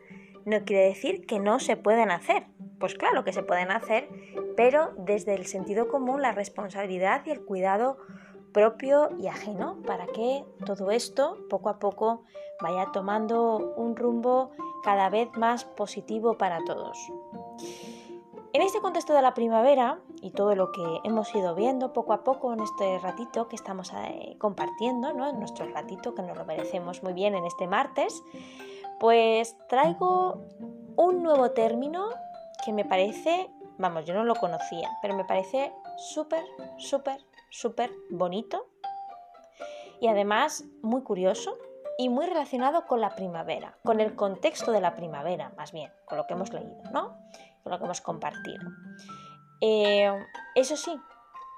no 0.45 0.65
quiere 0.65 0.85
decir 0.85 1.27
que 1.27 1.41
no 1.41 1.59
se 1.59 1.77
pueden 1.77 2.11
hacer. 2.11 2.47
Pues 2.79 2.95
claro 2.95 3.25
que 3.25 3.33
se 3.33 3.43
pueden 3.43 3.71
hacer, 3.71 4.09
pero 4.57 4.93
desde 4.99 5.35
el 5.35 5.47
sentido 5.47 5.89
común, 5.89 6.21
la 6.21 6.33
responsabilidad 6.33 7.23
y 7.25 7.31
el 7.31 7.45
cuidado 7.45 7.97
propio 8.53 9.11
y 9.19 9.27
ajeno 9.27 9.83
para 9.87 10.07
que 10.07 10.45
todo 10.65 10.91
esto 10.91 11.39
poco 11.49 11.69
a 11.71 11.79
poco 11.79 12.25
vaya 12.61 12.91
tomando 12.93 13.75
un 13.77 13.97
rumbo 13.97 14.51
cada 14.85 15.09
vez 15.09 15.29
más 15.37 15.65
positivo 15.65 16.37
para 16.37 16.63
todos. 16.65 16.97
En 18.55 18.63
este 18.63 18.81
contexto 18.81 19.13
de 19.15 19.21
la 19.21 19.35
primavera 19.35 19.99
y 20.23 20.31
todo 20.31 20.55
lo 20.55 20.71
que 20.71 21.01
hemos 21.03 21.35
ido 21.35 21.57
viendo 21.57 21.93
poco 21.93 22.13
a 22.13 22.23
poco 22.23 22.53
en 22.53 22.61
este 22.61 23.01
ratito 23.01 23.49
que 23.49 23.57
estamos 23.57 23.93
eh, 23.93 24.37
compartiendo, 24.39 25.13
¿no? 25.13 25.29
en 25.29 25.41
nuestro 25.41 25.67
ratito 25.67 26.15
que 26.15 26.23
nos 26.23 26.39
lo 26.39 26.45
merecemos 26.45 27.03
muy 27.03 27.15
bien 27.15 27.35
en 27.35 27.45
este 27.47 27.67
martes, 27.67 28.23
pues 29.01 29.57
traigo 29.69 30.45
un 30.95 31.25
nuevo 31.25 31.51
término 31.51 32.11
que 32.65 32.73
me 32.73 32.85
parece, 32.85 33.51
vamos, 33.77 34.05
yo 34.05 34.15
no 34.15 34.23
lo 34.23 34.37
conocía, 34.37 34.89
pero 35.03 35.17
me 35.17 35.25
parece 35.25 35.73
súper, 35.97 36.45
súper, 36.79 37.21
súper 37.51 37.91
bonito 38.09 38.69
y 40.01 40.07
además 40.07 40.63
muy 40.81 41.03
curioso 41.03 41.59
y 41.99 42.09
muy 42.09 42.27
relacionado 42.27 42.87
con 42.87 43.01
la 43.01 43.17
primavera, 43.17 43.79
con 43.83 44.01
el 44.01 44.15
contexto 44.15 44.71
de 44.71 44.81
la 44.81 44.95
primavera, 44.95 45.53
más 45.57 45.73
bien, 45.73 45.91
con 46.05 46.19
lo 46.19 46.27
que 46.29 46.35
hemos 46.35 46.53
leído, 46.53 46.85
¿no? 46.93 47.19
Con 47.65 47.73
lo 47.73 47.79
que 47.79 47.85
hemos 47.85 48.01
compartido. 48.01 48.63
Eh, 49.61 50.13
eso 50.55 50.77
sí, 50.77 50.93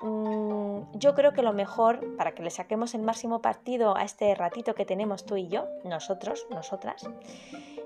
Mm, 0.03 0.99
yo 0.99 1.15
creo 1.15 1.33
que 1.33 1.43
lo 1.43 1.53
mejor, 1.53 2.17
para 2.17 2.35
que 2.35 2.43
le 2.43 2.51
saquemos 2.51 2.95
el 2.95 3.03
máximo 3.03 3.41
partido 3.41 3.97
a 3.97 4.05
este 4.05 4.35
ratito 4.35 4.75
que 4.75 4.85
tenemos 4.85 5.25
tú 5.25 5.37
y 5.37 5.49
yo, 5.49 5.67
nosotros, 5.85 6.47
nosotras, 6.51 7.09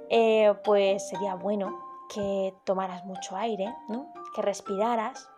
eh, 0.08 0.52
pues 0.64 1.08
sería 1.08 1.36
bueno 1.36 1.78
que 2.12 2.52
tomaras 2.64 3.04
mucho 3.04 3.36
aire, 3.36 3.72
que 4.34 4.42
respiraras, 4.42 5.28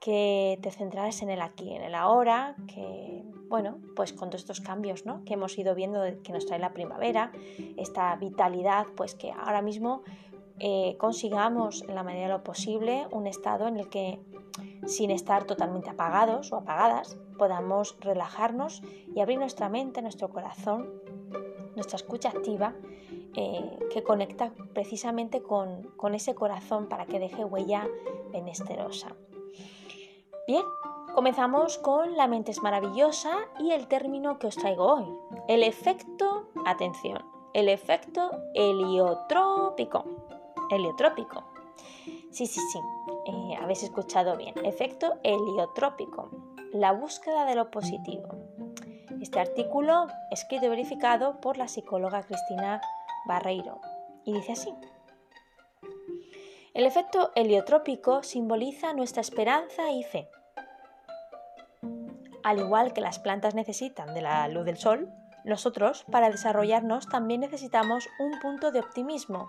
que 0.00 0.60
te 0.62 0.70
centraras 0.70 1.22
en 1.22 1.30
el 1.30 1.40
aquí, 1.40 1.74
en 1.74 1.82
el 1.82 1.96
ahora, 1.96 2.54
que, 2.68 3.24
bueno, 3.48 3.78
pues 3.96 4.12
con 4.12 4.30
todos 4.30 4.42
estos 4.42 4.60
cambios 4.60 5.02
que 5.26 5.34
hemos 5.34 5.58
ido 5.58 5.74
viendo 5.74 6.04
que 6.22 6.32
nos 6.32 6.46
trae 6.46 6.60
la 6.60 6.72
primavera, 6.72 7.32
esta 7.76 8.14
vitalidad, 8.14 8.86
pues 8.96 9.16
que 9.16 9.32
ahora 9.32 9.60
mismo 9.60 10.04
eh, 10.60 10.96
consigamos 10.98 11.82
en 11.88 11.94
la 11.94 12.02
medida 12.02 12.24
de 12.24 12.32
lo 12.32 12.42
posible 12.42 13.06
un 13.12 13.26
estado 13.26 13.68
en 13.68 13.76
el 13.76 13.88
que 13.88 14.20
sin 14.86 15.10
estar 15.10 15.44
totalmente 15.44 15.90
apagados 15.90 16.52
o 16.52 16.56
apagadas 16.56 17.16
podamos 17.36 17.96
relajarnos 18.00 18.82
y 19.14 19.20
abrir 19.20 19.38
nuestra 19.38 19.68
mente, 19.68 20.02
nuestro 20.02 20.28
corazón, 20.30 20.90
nuestra 21.76 21.96
escucha 21.96 22.30
activa 22.30 22.74
eh, 23.34 23.78
que 23.92 24.02
conecta 24.02 24.52
precisamente 24.72 25.42
con, 25.42 25.82
con 25.96 26.14
ese 26.14 26.34
corazón 26.34 26.88
para 26.88 27.06
que 27.06 27.20
deje 27.20 27.44
huella 27.44 27.86
benesterosa. 28.32 29.14
Bien, 30.48 30.64
comenzamos 31.14 31.78
con 31.78 32.16
la 32.16 32.26
mente 32.26 32.50
es 32.50 32.62
maravillosa 32.62 33.30
y 33.60 33.70
el 33.70 33.86
término 33.86 34.38
que 34.38 34.48
os 34.48 34.56
traigo 34.56 34.94
hoy, 34.94 35.04
el 35.46 35.62
efecto, 35.62 36.48
atención, 36.64 37.24
el 37.54 37.68
efecto 37.68 38.30
heliotrópico 38.54 40.04
heliotrópico. 40.70 41.44
Sí, 42.30 42.46
sí, 42.46 42.60
sí, 42.72 42.78
eh, 43.26 43.56
habéis 43.60 43.82
escuchado 43.82 44.36
bien. 44.36 44.54
Efecto 44.64 45.18
heliotrópico, 45.22 46.30
la 46.72 46.92
búsqueda 46.92 47.44
de 47.44 47.54
lo 47.54 47.70
positivo. 47.70 48.28
Este 49.20 49.40
artículo 49.40 50.06
escrito 50.30 50.66
y 50.66 50.68
verificado 50.68 51.40
por 51.40 51.56
la 51.56 51.68
psicóloga 51.68 52.22
Cristina 52.22 52.80
Barreiro 53.26 53.80
y 54.24 54.32
dice 54.32 54.52
así. 54.52 54.74
El 56.74 56.86
efecto 56.86 57.32
heliotrópico 57.34 58.22
simboliza 58.22 58.92
nuestra 58.92 59.20
esperanza 59.20 59.90
y 59.90 60.04
fe. 60.04 60.28
Al 62.44 62.60
igual 62.60 62.92
que 62.92 63.00
las 63.00 63.18
plantas 63.18 63.54
necesitan 63.54 64.14
de 64.14 64.22
la 64.22 64.46
luz 64.48 64.64
del 64.64 64.76
sol, 64.76 65.10
nosotros, 65.44 66.04
para 66.10 66.30
desarrollarnos, 66.30 67.08
también 67.08 67.40
necesitamos 67.40 68.08
un 68.18 68.38
punto 68.38 68.70
de 68.70 68.80
optimismo, 68.80 69.48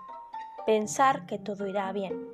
pensar 0.66 1.26
que 1.26 1.38
todo 1.38 1.66
irá 1.66 1.92
bien. 1.92 2.28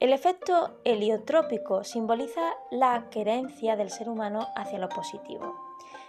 El 0.00 0.12
efecto 0.12 0.80
heliotrópico 0.84 1.84
simboliza 1.84 2.42
la 2.70 3.08
querencia 3.08 3.76
del 3.76 3.90
ser 3.90 4.08
humano 4.08 4.48
hacia 4.56 4.80
lo 4.80 4.88
positivo. 4.88 5.54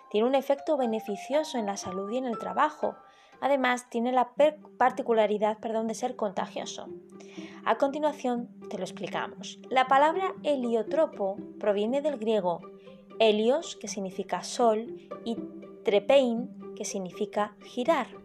tiene 0.09 0.27
un 0.27 0.35
efecto 0.35 0.77
beneficioso 0.77 1.57
en 1.57 1.65
la 1.65 1.77
salud 1.77 2.09
y 2.11 2.17
en 2.17 2.25
el 2.25 2.37
trabajo. 2.37 2.95
Además, 3.39 3.89
tiene 3.89 4.11
la 4.11 4.33
particularidad 4.77 5.59
perdón, 5.59 5.87
de 5.87 5.95
ser 5.95 6.15
contagioso. 6.15 6.87
A 7.65 7.77
continuación, 7.77 8.49
te 8.69 8.77
lo 8.77 8.83
explicamos. 8.83 9.59
La 9.69 9.87
palabra 9.87 10.33
heliotropo 10.43 11.37
proviene 11.59 12.01
del 12.01 12.17
griego 12.17 12.61
helios, 13.19 13.75
que 13.75 13.87
significa 13.87 14.43
sol, 14.43 14.87
y 15.23 15.37
trepein, 15.83 16.49
que 16.75 16.85
significa 16.85 17.55
girar. 17.63 18.22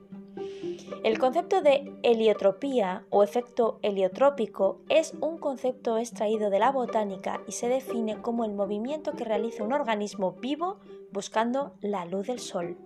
El 1.04 1.18
concepto 1.18 1.62
de 1.62 1.92
heliotropía 2.02 3.04
o 3.10 3.22
efecto 3.22 3.78
heliotrópico 3.82 4.80
es 4.88 5.14
un 5.20 5.38
concepto 5.38 5.98
extraído 5.98 6.50
de 6.50 6.58
la 6.58 6.72
botánica 6.72 7.40
y 7.46 7.52
se 7.52 7.68
define 7.68 8.20
como 8.20 8.44
el 8.44 8.52
movimiento 8.52 9.12
que 9.12 9.24
realiza 9.24 9.64
un 9.64 9.72
organismo 9.72 10.32
vivo 10.32 10.78
buscando 11.12 11.72
la 11.80 12.04
luz 12.04 12.26
del 12.26 12.38
sol. 12.38 12.76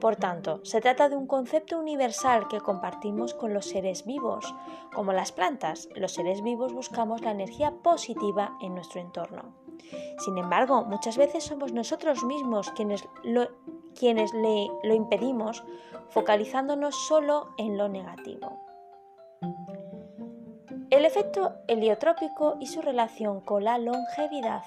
Por 0.00 0.16
tanto, 0.16 0.60
se 0.64 0.82
trata 0.82 1.08
de 1.08 1.16
un 1.16 1.26
concepto 1.26 1.78
universal 1.78 2.46
que 2.48 2.60
compartimos 2.60 3.32
con 3.32 3.54
los 3.54 3.66
seres 3.66 4.04
vivos. 4.04 4.54
Como 4.94 5.14
las 5.14 5.32
plantas, 5.32 5.88
los 5.94 6.12
seres 6.12 6.42
vivos 6.42 6.74
buscamos 6.74 7.22
la 7.22 7.30
energía 7.30 7.72
positiva 7.82 8.58
en 8.60 8.74
nuestro 8.74 9.00
entorno. 9.00 9.63
Sin 10.18 10.38
embargo, 10.38 10.84
muchas 10.84 11.16
veces 11.16 11.44
somos 11.44 11.72
nosotros 11.72 12.24
mismos 12.24 12.70
quienes 12.72 13.04
lo, 13.22 13.48
quienes 13.98 14.32
le, 14.34 14.68
lo 14.82 14.94
impedimos, 14.94 15.64
focalizándonos 16.10 16.94
solo 16.94 17.48
en 17.58 17.76
lo 17.78 17.88
negativo. 17.88 18.58
El 20.90 21.04
efecto 21.04 21.54
heliotrópico 21.66 22.56
y 22.60 22.66
su 22.66 22.80
relación 22.80 23.40
con 23.40 23.64
la 23.64 23.78
longevidad. 23.78 24.62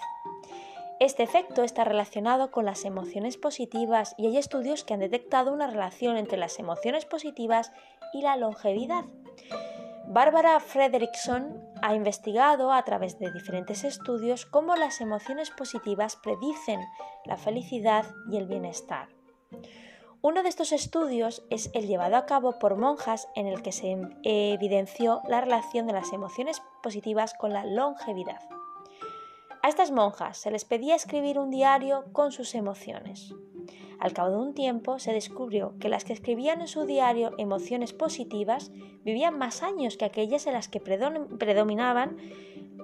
Este 0.99 1.21
efecto 1.23 1.63
está 1.63 1.83
relacionado 1.83 2.49
con 2.49 2.65
las 2.65 2.83
emociones 2.83 3.37
positivas 3.37 4.15
y 4.17 4.27
hay 4.27 4.37
estudios 4.37 4.83
que 4.83 4.95
han 4.95 4.99
detectado 4.99 5.53
una 5.53 5.67
relación 5.67 6.17
entre 6.17 6.37
las 6.37 6.57
emociones 6.57 7.05
positivas 7.05 7.71
y 8.13 8.21
la 8.21 8.35
longevidad. 8.35 9.05
Bárbara 10.09 10.57
Frederickson 10.61 11.61
ha 11.81 11.93
investigado 11.93 12.71
a 12.71 12.81
través 12.83 13.19
de 13.19 13.29
diferentes 13.29 13.83
estudios 13.83 14.45
cómo 14.45 14.77
las 14.77 15.01
emociones 15.01 15.49
positivas 15.51 16.15
predicen 16.15 16.79
la 17.25 17.35
felicidad 17.35 18.05
y 18.31 18.37
el 18.37 18.47
bienestar. 18.47 19.09
Uno 20.21 20.43
de 20.43 20.49
estos 20.49 20.71
estudios 20.71 21.45
es 21.49 21.69
el 21.73 21.87
llevado 21.87 22.15
a 22.15 22.25
cabo 22.25 22.57
por 22.57 22.77
monjas 22.77 23.27
en 23.35 23.47
el 23.47 23.61
que 23.61 23.73
se 23.73 23.97
evidenció 24.23 25.21
la 25.27 25.41
relación 25.41 25.87
de 25.87 25.93
las 25.93 26.13
emociones 26.13 26.61
positivas 26.81 27.33
con 27.33 27.51
la 27.51 27.65
longevidad. 27.65 28.39
A 29.61 29.67
estas 29.67 29.91
monjas 29.91 30.37
se 30.37 30.51
les 30.51 30.63
pedía 30.63 30.95
escribir 30.95 31.37
un 31.37 31.49
diario 31.49 32.05
con 32.13 32.31
sus 32.31 32.55
emociones. 32.55 33.33
Al 33.99 34.13
cabo 34.13 34.29
de 34.29 34.37
un 34.37 34.53
tiempo 34.53 34.99
se 34.99 35.11
descubrió 35.11 35.73
que 35.79 35.89
las 35.89 36.03
que 36.03 36.13
escribían 36.13 36.61
en 36.61 36.67
su 36.67 36.85
diario 36.85 37.31
emociones 37.37 37.93
positivas 37.93 38.71
vivían 39.03 39.37
más 39.37 39.63
años 39.63 39.97
que 39.97 40.05
aquellas 40.05 40.45
en 40.47 40.53
las 40.53 40.67
que 40.67 40.79
predominaban 40.79 42.17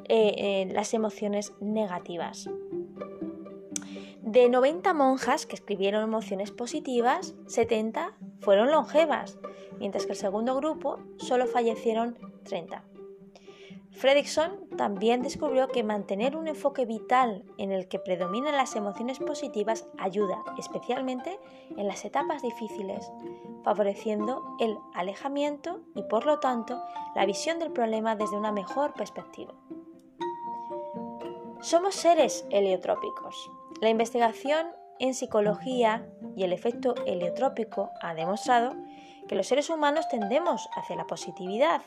eh, 0.10 0.36
eh, 0.38 0.70
las 0.74 0.94
emociones 0.94 1.54
negativas. 1.60 2.50
De 4.22 4.50
90 4.50 4.94
monjas 4.94 5.46
que 5.46 5.56
escribieron 5.56 6.02
emociones 6.02 6.50
positivas, 6.50 7.36
70 7.46 8.18
fueron 8.40 8.72
longevas, 8.72 9.38
mientras 9.78 10.06
que 10.06 10.14
el 10.14 10.18
segundo 10.18 10.56
grupo 10.56 11.00
solo 11.18 11.46
fallecieron 11.46 12.18
30. 12.44 12.84
Fredrickson 13.94 14.68
también 14.76 15.22
descubrió 15.22 15.68
que 15.68 15.84
mantener 15.84 16.36
un 16.36 16.48
enfoque 16.48 16.86
vital 16.86 17.46
en 17.58 17.72
el 17.72 17.88
que 17.88 18.00
predominan 18.00 18.58
las 18.58 18.76
emociones 18.76 19.20
positivas 19.20 19.86
ayuda, 19.98 20.44
especialmente 20.58 21.40
en 21.78 21.88
las 21.88 22.04
etapas 22.04 22.42
difíciles, 22.42 23.12
favoreciendo 23.64 24.44
el 24.60 24.78
alejamiento 24.94 25.82
y 25.96 26.04
por 26.04 26.26
lo 26.26 26.40
tanto 26.40 26.82
la 27.16 27.26
visión 27.26 27.60
del 27.60 27.72
problema 27.72 28.16
desde 28.16 28.36
una 28.36 28.52
mejor 28.52 28.94
perspectiva. 28.94 29.54
Somos 31.62 31.96
seres 31.96 32.46
heliotrópicos. 32.50 33.52
La 33.80 33.90
investigación 33.90 34.68
en 35.00 35.14
psicología 35.14 36.10
y 36.36 36.44
el 36.44 36.52
efecto 36.52 36.96
heliotrópico 37.06 37.92
ha 38.02 38.14
demostrado 38.16 38.76
que 39.28 39.36
los 39.36 39.48
seres 39.48 39.70
humanos 39.70 40.08
tendemos 40.10 40.70
hacia 40.76 40.96
la 40.96 41.08
positividad. 41.08 41.82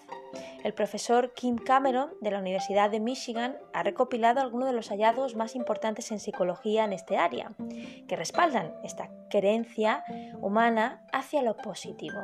El 0.64 0.74
profesor 0.74 1.32
Kim 1.34 1.56
Cameron 1.56 2.10
de 2.20 2.30
la 2.30 2.38
Universidad 2.38 2.90
de 2.90 3.00
Michigan 3.00 3.56
ha 3.72 3.82
recopilado 3.82 4.40
algunos 4.40 4.68
de 4.68 4.74
los 4.74 4.88
hallazgos 4.88 5.36
más 5.36 5.54
importantes 5.54 6.10
en 6.10 6.20
psicología 6.20 6.84
en 6.84 6.92
este 6.92 7.18
área, 7.18 7.52
que 8.08 8.16
respaldan 8.16 8.74
esta 8.82 9.10
creencia 9.30 10.04
humana 10.40 11.04
hacia 11.12 11.42
lo 11.42 11.56
positivo. 11.56 12.18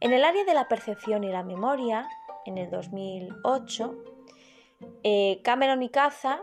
En 0.00 0.12
el 0.12 0.24
área 0.24 0.44
de 0.44 0.54
la 0.54 0.68
percepción 0.68 1.24
y 1.24 1.28
la 1.28 1.44
memoria, 1.44 2.08
en 2.44 2.58
el 2.58 2.70
2008, 2.70 3.94
eh, 5.04 5.40
Cameron 5.44 5.82
y 5.82 5.88
Caza 5.88 6.40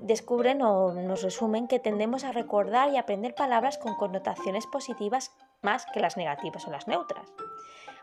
descubren 0.00 0.62
o 0.62 0.92
nos 0.92 1.22
resumen 1.22 1.66
que 1.66 1.78
tendemos 1.78 2.24
a 2.24 2.32
recordar 2.32 2.92
y 2.92 2.96
aprender 2.96 3.34
palabras 3.34 3.78
con 3.78 3.96
connotaciones 3.96 4.66
positivas 4.66 5.32
más 5.62 5.86
que 5.92 6.00
las 6.00 6.16
negativas 6.16 6.66
o 6.66 6.70
las 6.70 6.88
neutras. 6.88 7.32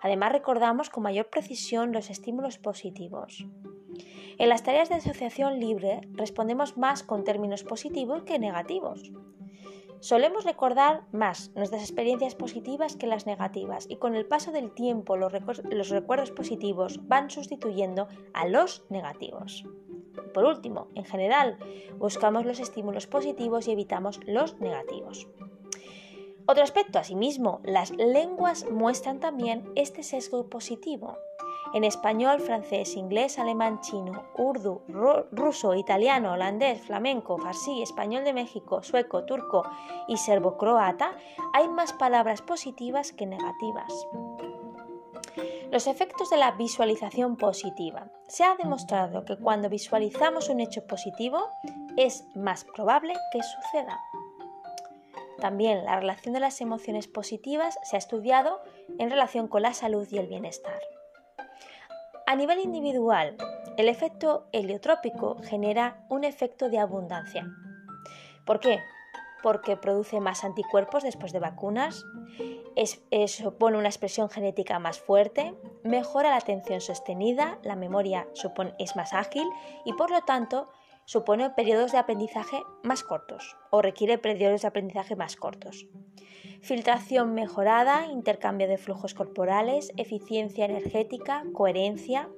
Además, 0.02 0.32
recordamos 0.32 0.90
con 0.90 1.04
mayor 1.04 1.30
precisión 1.30 1.92
los 1.92 2.10
estímulos 2.10 2.58
positivos. 2.58 3.46
En 4.38 4.50
las 4.50 4.64
tareas 4.64 4.90
de 4.90 4.96
asociación 4.96 5.60
libre 5.60 6.02
respondemos 6.14 6.78
más 6.78 7.02
con 7.02 7.24
términos 7.24 7.64
positivos 7.64 8.24
que 8.24 8.38
negativos. 8.38 9.12
Solemos 10.00 10.46
recordar 10.46 11.08
más 11.12 11.52
nuestras 11.56 11.82
experiencias 11.82 12.36
positivas 12.36 12.96
que 12.96 13.08
las 13.08 13.26
negativas 13.26 13.88
y 13.90 13.96
con 13.96 14.14
el 14.16 14.28
paso 14.28 14.52
del 14.52 14.72
tiempo 14.72 15.18
los, 15.18 15.32
recuerdos 15.90 16.32
positivos 16.32 17.08
van 17.08 17.32
sustituyendo 17.32 18.08
a 18.34 18.48
los 18.48 18.86
negativos. 18.90 19.66
Por 20.36 20.46
último, 20.46 20.90
en 20.94 21.06
general, 21.06 21.58
buscamos 21.98 22.46
los 22.46 22.60
estímulos 22.60 23.08
positivos 23.08 23.68
y 23.68 23.72
evitamos 23.72 24.20
los 24.28 24.60
negativos. 24.60 25.28
Otro 26.50 26.64
aspecto, 26.64 26.98
asimismo, 26.98 27.60
las 27.66 27.92
lenguas 27.92 28.66
muestran 28.72 29.20
también 29.20 29.70
este 29.76 30.02
sesgo 30.02 30.50
positivo. 30.50 31.18
En 31.74 31.84
español, 31.84 32.40
francés, 32.40 32.96
inglés, 32.96 33.38
alemán, 33.38 33.82
chino, 33.82 34.24
urdu, 34.38 34.82
ruso, 35.32 35.76
italiano, 35.76 36.32
holandés, 36.32 36.82
flamenco, 36.82 37.38
farsi, 37.38 37.82
español 37.82 38.24
de 38.24 38.32
México, 38.32 38.82
sueco, 38.82 39.26
turco 39.26 39.64
y 40.08 40.16
serbo-croata 40.16 41.18
hay 41.52 41.68
más 41.68 41.92
palabras 41.92 42.42
positivas 42.42 43.12
que 43.12 43.26
negativas. 43.26 43.94
Los 45.70 45.88
efectos 45.88 46.30
de 46.30 46.38
la 46.38 46.52
visualización 46.52 47.36
positiva. 47.36 48.08
Se 48.30 48.46
ha 48.46 48.56
demostrado 48.56 49.26
que 49.26 49.36
cuando 49.36 49.68
visualizamos 49.68 50.48
un 50.48 50.62
hecho 50.62 50.88
positivo 50.88 51.50
es 51.98 52.26
más 52.36 52.64
probable 52.64 53.14
que 53.34 53.42
suceda. 53.44 54.00
También 55.40 55.86
la 55.86 56.00
relación 56.00 56.34
de 56.34 56.40
las 56.40 56.60
emociones 56.62 57.08
positivas 57.08 57.78
se 57.84 57.96
ha 57.96 58.00
estudiado 58.00 58.62
en 58.98 59.10
relación 59.10 59.48
con 59.48 59.62
la 59.62 59.74
salud 59.74 60.08
y 60.10 60.18
el 60.18 60.28
bienestar. 60.28 60.80
A 62.26 62.36
nivel 62.36 62.60
individual, 62.60 63.38
el 63.78 63.88
efecto 63.88 64.48
heliotrópico 64.52 65.38
genera 65.44 66.06
un 66.10 66.24
efecto 66.24 66.70
de 66.70 66.80
abundancia. 66.80 67.48
¿Por 68.46 68.60
qué? 68.60 68.82
Porque 69.44 69.78
produce 69.78 70.20
más 70.20 70.44
anticuerpos 70.44 71.04
después 71.04 71.32
de 71.32 71.40
vacunas, 71.40 72.04
supone 73.28 73.78
una 73.78 73.88
expresión 73.88 74.30
genética 74.30 74.80
más 74.80 75.00
fuerte, 75.00 75.54
mejora 75.84 76.32
la 76.32 76.38
atención 76.38 76.82
sostenida, 76.82 77.60
la 77.64 77.76
memoria 77.76 78.28
es 78.80 78.96
más 78.96 79.14
ágil 79.14 79.48
y 79.86 79.94
por 79.94 80.12
lo 80.12 80.22
tanto 80.22 80.70
supone 81.08 81.50
periodos 81.52 81.94
de 81.94 82.00
aprendizaje 82.00 82.64
más 82.84 83.02
cortos 83.02 83.56
o 83.72 83.82
requiere 83.82 84.18
periodos 84.18 84.62
de 84.62 84.68
aprendizaje 84.68 85.16
más 85.16 85.38
cortos. 85.38 85.88
Filtración 86.62 87.34
mejorada, 87.34 88.08
intercambio 88.08 88.68
de 88.68 88.78
flujos 88.78 89.14
corporales, 89.14 89.94
eficiencia 89.96 90.66
energética, 90.66 91.46
coherencia, 91.54 92.30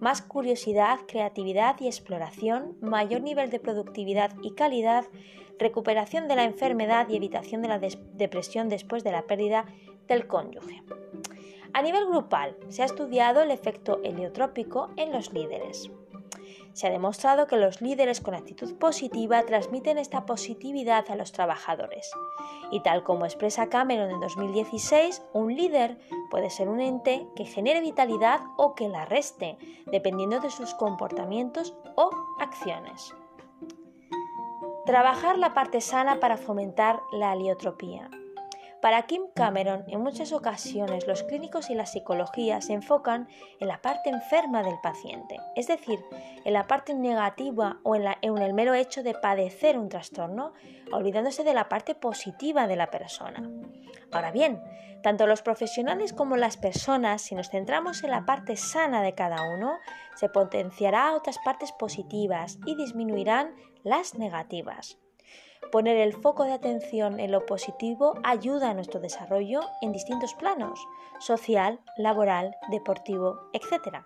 más 0.00 0.22
curiosidad, 0.22 0.98
creatividad 1.06 1.76
y 1.78 1.86
exploración, 1.86 2.76
mayor 2.80 3.20
nivel 3.20 3.48
de 3.48 3.60
productividad 3.60 4.32
y 4.42 4.54
calidad, 4.54 5.04
recuperación 5.60 6.26
de 6.26 6.34
la 6.34 6.44
enfermedad 6.44 7.08
y 7.08 7.16
evitación 7.16 7.62
de 7.62 7.68
la 7.68 7.78
depresión 7.78 8.68
después 8.68 9.04
de 9.04 9.12
la 9.12 9.22
pérdida 9.22 9.66
del 10.08 10.26
cónyuge. 10.26 10.82
A 11.72 11.82
nivel 11.82 12.06
grupal, 12.06 12.56
se 12.70 12.82
ha 12.82 12.86
estudiado 12.86 13.40
el 13.40 13.52
efecto 13.52 14.00
heliotrópico 14.02 14.90
en 14.96 15.12
los 15.12 15.32
líderes. 15.32 15.90
Se 16.76 16.86
ha 16.86 16.90
demostrado 16.90 17.46
que 17.46 17.56
los 17.56 17.80
líderes 17.80 18.20
con 18.20 18.34
actitud 18.34 18.74
positiva 18.74 19.42
transmiten 19.44 19.96
esta 19.96 20.26
positividad 20.26 21.10
a 21.10 21.16
los 21.16 21.32
trabajadores. 21.32 22.10
Y 22.70 22.80
tal 22.80 23.02
como 23.02 23.24
expresa 23.24 23.70
Cameron 23.70 24.10
en 24.10 24.20
2016, 24.20 25.22
un 25.32 25.56
líder 25.56 25.96
puede 26.30 26.50
ser 26.50 26.68
un 26.68 26.80
ente 26.80 27.26
que 27.34 27.46
genere 27.46 27.80
vitalidad 27.80 28.40
o 28.58 28.74
que 28.74 28.90
la 28.90 29.06
reste, 29.06 29.56
dependiendo 29.86 30.38
de 30.40 30.50
sus 30.50 30.74
comportamientos 30.74 31.74
o 31.94 32.10
acciones. 32.40 33.14
Trabajar 34.84 35.38
la 35.38 35.54
parte 35.54 35.80
sana 35.80 36.20
para 36.20 36.36
fomentar 36.36 37.00
la 37.10 37.30
aliotropía. 37.30 38.10
Para 38.82 39.02
Kim 39.02 39.22
Cameron, 39.34 39.84
en 39.88 40.00
muchas 40.00 40.32
ocasiones 40.32 41.06
los 41.06 41.22
clínicos 41.22 41.70
y 41.70 41.74
la 41.74 41.86
psicología 41.86 42.60
se 42.60 42.74
enfocan 42.74 43.26
en 43.58 43.68
la 43.68 43.80
parte 43.80 44.10
enferma 44.10 44.62
del 44.62 44.78
paciente, 44.82 45.38
es 45.56 45.66
decir, 45.66 45.98
en 46.44 46.52
la 46.52 46.66
parte 46.66 46.94
negativa 46.94 47.78
o 47.82 47.96
en, 47.96 48.06
el 48.22 48.54
mero 48.54 48.74
hecho 48.74 49.02
de 49.02 49.14
padecer 49.14 49.78
un 49.78 49.88
trastorno, 49.88 50.52
olvidándose 50.92 51.42
de 51.42 51.54
la 51.54 51.68
parte 51.68 51.94
positiva 51.94 52.66
de 52.66 52.76
la 52.76 52.90
persona. 52.90 53.48
Ahora 54.12 54.30
bien, 54.30 54.62
tanto 55.02 55.26
los 55.26 55.42
profesionales 55.42 56.12
como 56.12 56.36
las 56.36 56.56
personas, 56.56 57.22
si 57.22 57.34
nos 57.34 57.48
centramos 57.48 58.04
en 58.04 58.10
la 58.10 58.26
parte 58.26 58.56
sana 58.56 59.02
de 59.02 59.14
cada 59.14 59.42
uno, 59.42 59.78
se 60.16 60.28
potenciará 60.28 61.14
otras 61.14 61.38
partes 61.38 61.72
positivas 61.72 62.58
y 62.66 62.76
disminuirán 62.76 63.54
las 63.82 64.14
negativas. 64.14 64.98
Poner 65.72 65.96
el 65.96 66.12
foco 66.12 66.44
de 66.44 66.52
atención 66.52 67.18
en 67.18 67.32
lo 67.32 67.44
positivo 67.44 68.14
ayuda 68.22 68.70
a 68.70 68.74
nuestro 68.74 69.00
desarrollo 69.00 69.60
en 69.82 69.92
distintos 69.92 70.34
planos, 70.34 70.78
social, 71.18 71.80
laboral, 71.96 72.56
deportivo, 72.70 73.50
etc. 73.52 74.04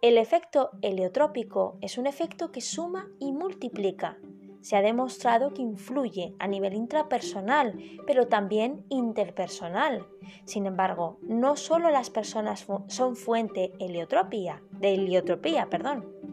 El 0.00 0.18
efecto 0.18 0.70
heliotrópico 0.80 1.76
es 1.80 1.98
un 1.98 2.06
efecto 2.06 2.50
que 2.50 2.60
suma 2.60 3.08
y 3.20 3.32
multiplica. 3.32 4.18
Se 4.60 4.76
ha 4.76 4.82
demostrado 4.82 5.52
que 5.52 5.62
influye 5.62 6.34
a 6.38 6.46
nivel 6.46 6.74
intrapersonal, 6.74 7.76
pero 8.06 8.28
también 8.28 8.86
interpersonal. 8.88 10.06
Sin 10.44 10.66
embargo, 10.66 11.18
no 11.22 11.56
solo 11.56 11.90
las 11.90 12.10
personas 12.10 12.66
son 12.86 13.16
fuente 13.16 13.72
heliotropía, 13.78 14.62
de 14.70 14.94
heliotropía, 14.94 15.68
perdón. 15.68 16.31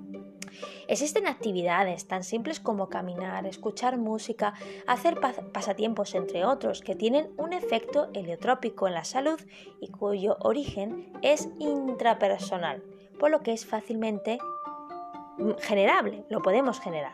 Existen 0.87 1.27
actividades 1.27 2.07
tan 2.07 2.23
simples 2.23 2.59
como 2.59 2.89
caminar, 2.89 3.45
escuchar 3.45 3.97
música, 3.97 4.53
hacer 4.87 5.19
pasatiempos, 5.53 6.15
entre 6.15 6.45
otros, 6.45 6.81
que 6.81 6.95
tienen 6.95 7.31
un 7.37 7.53
efecto 7.53 8.09
heliotrópico 8.13 8.87
en 8.87 8.93
la 8.93 9.03
salud 9.03 9.39
y 9.79 9.89
cuyo 9.89 10.37
origen 10.41 11.11
es 11.21 11.49
intrapersonal, 11.59 12.83
por 13.19 13.31
lo 13.31 13.41
que 13.41 13.53
es 13.53 13.65
fácilmente 13.65 14.39
generable, 15.59 16.25
lo 16.29 16.41
podemos 16.41 16.79
generar. 16.79 17.13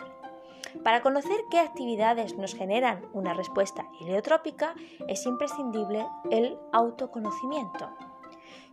Para 0.83 1.01
conocer 1.01 1.37
qué 1.49 1.59
actividades 1.59 2.37
nos 2.37 2.53
generan 2.53 3.05
una 3.13 3.33
respuesta 3.33 3.87
heliotrópica 4.01 4.75
es 5.07 5.25
imprescindible 5.25 6.05
el 6.31 6.57
autoconocimiento. 6.73 7.89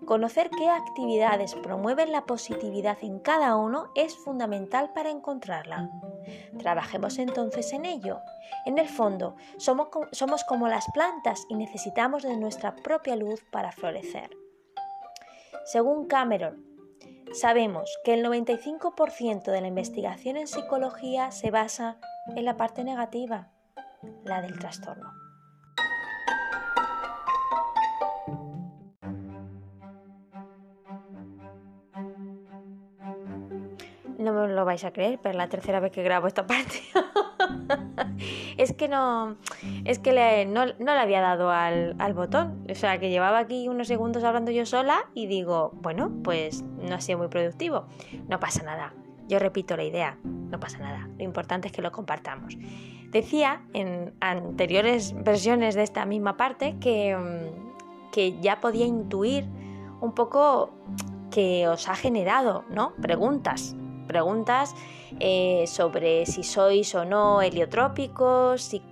Conocer 0.04 0.50
qué 0.50 0.68
actividades 0.68 1.54
promueven 1.54 2.10
la 2.10 2.26
positividad 2.26 2.98
en 3.02 3.20
cada 3.20 3.56
uno 3.56 3.90
es 3.94 4.16
fundamental 4.16 4.92
para 4.92 5.10
encontrarla. 5.10 5.90
Trabajemos 6.58 7.18
entonces 7.18 7.72
en 7.72 7.86
ello. 7.86 8.18
En 8.66 8.78
el 8.78 8.88
fondo, 8.88 9.36
somos, 9.58 10.44
como 10.44 10.68
las 10.68 10.86
plantas 10.92 11.46
y 11.48 11.54
necesitamos 11.54 12.22
de 12.22 12.36
nuestra 12.36 12.74
propia 12.76 13.16
luz 13.16 13.44
para 13.50 13.72
florecer. 13.72 14.30
Según 15.64 16.06
Cameron, 16.06 16.64
sabemos 17.32 17.96
que 18.04 18.14
el 18.14 18.24
95% 18.24 19.50
de 19.50 19.60
la 19.60 19.68
investigación 19.68 20.36
en 20.36 20.48
psicología 20.48 21.30
se 21.30 21.50
basa 21.50 21.98
en 22.34 22.44
la 22.44 22.56
parte 22.56 22.82
negativa, 22.82 23.50
la 24.24 24.42
del 24.42 24.58
trastorno. 24.58 25.21
No 34.22 34.32
me 34.32 34.46
lo 34.46 34.64
vais 34.64 34.84
a 34.84 34.92
creer, 34.92 35.18
pero 35.20 35.36
la 35.36 35.48
tercera 35.48 35.80
vez 35.80 35.90
que 35.90 36.04
grabo 36.04 36.28
esta 36.28 36.46
parte. 36.46 36.80
es 38.56 38.72
que 38.72 38.86
no. 38.86 39.36
Es 39.84 39.98
que 39.98 40.46
no, 40.46 40.64
le 40.66 41.00
había 41.00 41.20
dado 41.20 41.50
al, 41.50 41.96
al, 41.98 42.14
botón. 42.14 42.64
O 42.70 42.74
sea, 42.76 42.98
que 42.98 43.10
llevaba 43.10 43.38
aquí 43.40 43.68
unos 43.68 43.88
segundos 43.88 44.22
hablando 44.22 44.52
yo 44.52 44.64
sola 44.64 45.06
y 45.12 45.26
digo, 45.26 45.72
bueno, 45.74 46.12
pues 46.22 46.62
no 46.62 46.94
ha 46.94 47.00
sido 47.00 47.18
muy 47.18 47.28
productivo. 47.28 47.86
No 48.28 48.38
pasa 48.38 48.62
nada. 48.62 48.94
Yo 49.26 49.40
repito 49.40 49.76
la 49.76 49.82
idea. 49.82 50.16
No 50.22 50.60
pasa 50.60 50.78
nada. 50.78 51.08
Lo 51.18 51.24
importante 51.24 51.66
es 51.66 51.72
que 51.72 51.82
lo 51.82 51.90
compartamos. 51.90 52.56
Decía 53.10 53.62
en 53.72 54.14
anteriores 54.20 55.14
versiones 55.24 55.74
de 55.74 55.82
esta 55.82 56.06
misma 56.06 56.36
parte 56.36 56.76
que, 56.80 57.18
que 58.12 58.38
ya 58.40 58.60
podía 58.60 58.86
intuir 58.86 59.46
un 60.00 60.14
poco 60.14 60.70
que 61.32 61.66
os 61.66 61.88
ha 61.88 61.96
generado, 61.96 62.64
¿no? 62.70 62.92
Preguntas 63.02 63.74
preguntas 64.06 64.74
eh, 65.20 65.64
sobre 65.66 66.26
si 66.26 66.42
sois 66.42 66.94
o 66.94 67.04
no 67.04 67.42
heliotrópicos, 67.42 68.62
si 68.62 68.82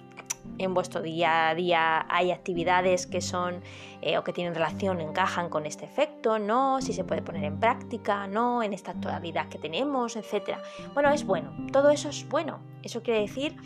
en 0.58 0.74
vuestro 0.74 1.02
día 1.02 1.48
a 1.48 1.54
día 1.54 2.06
hay 2.08 2.32
actividades 2.32 3.06
que 3.06 3.20
son 3.20 3.62
eh, 4.02 4.18
o 4.18 4.24
que 4.24 4.32
tienen 4.32 4.54
relación, 4.54 5.00
encajan 5.00 5.48
con 5.48 5.66
este 5.66 5.84
efecto, 5.84 6.38
no, 6.38 6.80
si 6.80 6.92
se 6.92 7.04
puede 7.04 7.22
poner 7.22 7.44
en 7.44 7.60
práctica, 7.60 8.26
no, 8.26 8.62
en 8.62 8.72
esta 8.72 8.92
actualidad 8.92 9.48
que 9.48 9.58
tenemos, 9.58 10.16
etc. 10.16 10.58
Bueno, 10.94 11.10
es 11.10 11.24
bueno, 11.24 11.52
todo 11.72 11.90
eso 11.90 12.08
es 12.08 12.28
bueno. 12.28 12.60
Eso 12.82 13.02
quiere 13.02 13.20
decir 13.20 13.56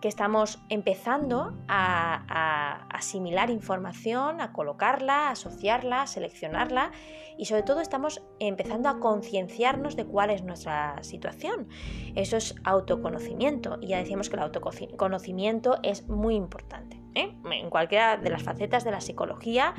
que 0.00 0.08
estamos 0.08 0.62
empezando 0.68 1.52
a, 1.68 2.86
asimilar 2.88 3.50
información, 3.50 4.40
a 4.40 4.52
colocarla, 4.52 5.28
a 5.28 5.30
asociarla, 5.32 6.02
a 6.02 6.06
seleccionarla 6.06 6.92
y 7.36 7.46
sobre 7.46 7.62
todo 7.62 7.80
estamos 7.80 8.22
empezando 8.38 8.88
a 8.88 8.98
concienciarnos 8.98 9.96
de 9.96 10.06
cuál 10.06 10.30
es 10.30 10.42
nuestra 10.42 11.02
situación. 11.02 11.68
Eso 12.14 12.36
es 12.36 12.54
autoconocimiento 12.64 13.78
y 13.80 13.88
ya 13.88 13.98
decíamos 13.98 14.30
que 14.30 14.36
el 14.36 14.42
autoconocimiento 14.42 15.78
es 15.82 16.08
muy 16.08 16.34
importante. 16.34 16.99
¿Eh? 17.14 17.34
En 17.52 17.70
cualquiera 17.70 18.16
de 18.16 18.30
las 18.30 18.42
facetas 18.42 18.84
de 18.84 18.90
la 18.90 19.00
psicología, 19.00 19.74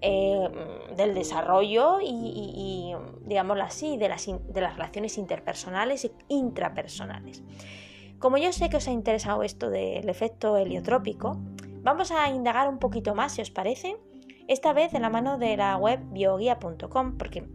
eh, 0.00 0.48
del 0.96 1.14
desarrollo 1.14 1.98
y, 2.02 2.94
digámoslo 3.22 3.64
así, 3.64 3.96
de 3.96 4.08
las, 4.08 4.26
de 4.26 4.60
las 4.60 4.74
relaciones 4.74 5.18
interpersonales 5.18 6.04
e 6.04 6.12
intrapersonales. 6.28 7.42
Como 8.18 8.38
yo 8.38 8.52
sé 8.52 8.70
que 8.70 8.76
os 8.76 8.88
ha 8.88 8.90
interesado 8.90 9.42
esto 9.42 9.70
del 9.70 10.08
efecto 10.08 10.56
heliotrópico, 10.56 11.38
vamos 11.82 12.10
a 12.10 12.30
indagar 12.30 12.68
un 12.68 12.78
poquito 12.78 13.14
más, 13.14 13.32
si 13.32 13.42
os 13.42 13.50
parece, 13.50 13.96
esta 14.48 14.72
vez 14.72 14.92
de 14.92 15.00
la 15.00 15.10
mano 15.10 15.38
de 15.38 15.56
la 15.56 15.76
web 15.76 16.00
bioguía.com, 16.10 17.16
porque 17.16 17.46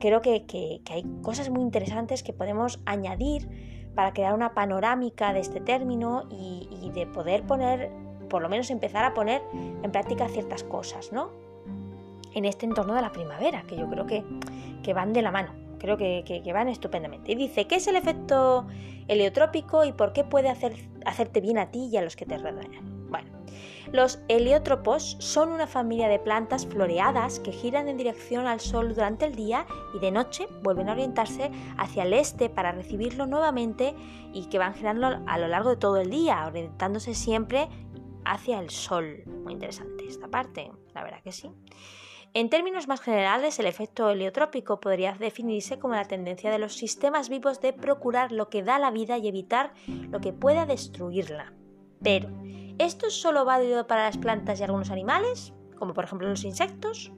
creo 0.00 0.20
que, 0.20 0.80
hay 0.90 1.04
cosas 1.22 1.50
muy 1.50 1.62
interesantes 1.62 2.22
que 2.22 2.32
podemos 2.32 2.80
añadir 2.86 3.48
para 3.94 4.12
crear 4.12 4.34
una 4.34 4.54
panorámica 4.54 5.32
de 5.32 5.40
este 5.40 5.60
término 5.60 6.24
y, 6.30 6.90
de 6.92 7.06
poder 7.06 7.44
poner, 7.44 7.92
por 8.30 8.40
lo 8.40 8.48
menos 8.48 8.70
empezar 8.70 9.04
a 9.04 9.12
poner 9.12 9.42
en 9.52 9.92
práctica 9.92 10.26
ciertas 10.28 10.64
cosas, 10.64 11.12
¿no? 11.12 11.30
En 12.32 12.46
este 12.46 12.64
entorno 12.64 12.94
de 12.94 13.02
la 13.02 13.12
primavera, 13.12 13.64
que 13.66 13.76
yo 13.76 13.86
creo 13.90 14.06
que, 14.06 14.24
que 14.82 14.94
van 14.94 15.12
de 15.12 15.20
la 15.20 15.30
mano 15.30 15.60
creo 15.80 15.96
que, 15.96 16.52
van 16.54 16.68
estupendamente. 16.68 17.32
Y 17.32 17.34
dice, 17.34 17.66
¿qué 17.66 17.76
es 17.76 17.86
el 17.88 17.96
efecto 17.96 18.66
heliotrópico 19.08 19.84
y 19.84 19.92
por 19.92 20.12
qué 20.12 20.22
puede 20.22 20.48
hacer, 20.48 20.76
hacerte 21.04 21.40
bien 21.40 21.58
a 21.58 21.72
ti 21.72 21.88
y 21.90 21.96
a 21.96 22.02
los 22.02 22.14
que 22.14 22.26
te 22.26 22.38
rodean? 22.38 23.08
Bueno, 23.10 23.28
los 23.90 24.20
heliótropos 24.28 25.16
son 25.18 25.50
una 25.50 25.66
familia 25.66 26.06
de 26.08 26.20
plantas 26.20 26.66
floreadas 26.66 27.40
que 27.40 27.50
giran 27.50 27.88
en 27.88 27.96
dirección 27.96 28.46
al 28.46 28.60
sol 28.60 28.94
durante 28.94 29.24
el 29.24 29.34
día 29.34 29.66
y 29.96 29.98
de 29.98 30.12
noche 30.12 30.46
vuelven 30.62 30.88
a 30.88 30.92
orientarse 30.92 31.50
hacia 31.76 32.04
el 32.04 32.12
este 32.12 32.48
para 32.48 32.70
recibirlo 32.70 33.26
nuevamente 33.26 33.94
y 34.32 34.44
que 34.46 34.58
van 34.58 34.74
girando 34.74 35.08
a 35.26 35.38
lo 35.38 35.48
largo 35.48 35.70
de 35.70 35.76
todo 35.76 35.96
el 35.96 36.10
día, 36.10 36.46
orientándose 36.46 37.14
siempre 37.14 37.68
hacia 38.24 38.60
el 38.60 38.70
sol. 38.70 39.22
Muy 39.44 39.54
interesante 39.54 40.06
esta 40.06 40.28
parte, 40.28 40.70
la 40.94 41.02
verdad 41.02 41.22
que 41.22 41.32
sí. 41.32 41.50
En 42.32 42.48
términos 42.48 42.86
más 42.86 43.00
generales, 43.00 43.58
el 43.58 43.66
efecto 43.66 44.08
heliotrópico 44.08 44.78
podría 44.78 45.14
definirse 45.14 45.80
como 45.80 45.94
la 45.94 46.04
tendencia 46.04 46.52
de 46.52 46.58
los 46.58 46.74
sistemas 46.76 47.28
vivos 47.28 47.60
de 47.60 47.72
procurar 47.72 48.30
lo 48.30 48.48
que 48.48 48.62
da 48.62 48.78
la 48.78 48.92
vida 48.92 49.18
y 49.18 49.26
evitar 49.26 49.72
lo 49.88 50.20
que 50.20 50.32
pueda 50.32 50.64
destruirla. 50.64 51.52
Pero, 52.02 52.30
¿esto 52.78 53.08
es 53.08 53.14
solo 53.14 53.44
válido 53.44 53.88
para 53.88 54.04
las 54.04 54.16
plantas 54.16 54.60
y 54.60 54.62
algunos 54.62 54.90
animales, 54.90 55.52
como 55.76 55.92
por 55.92 56.04
ejemplo 56.04 56.28
los 56.28 56.44
insectos? 56.44 57.10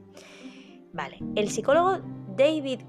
Vale, 0.93 1.19
el 1.35 1.49
psicólogo 1.49 1.99
David 2.35 2.81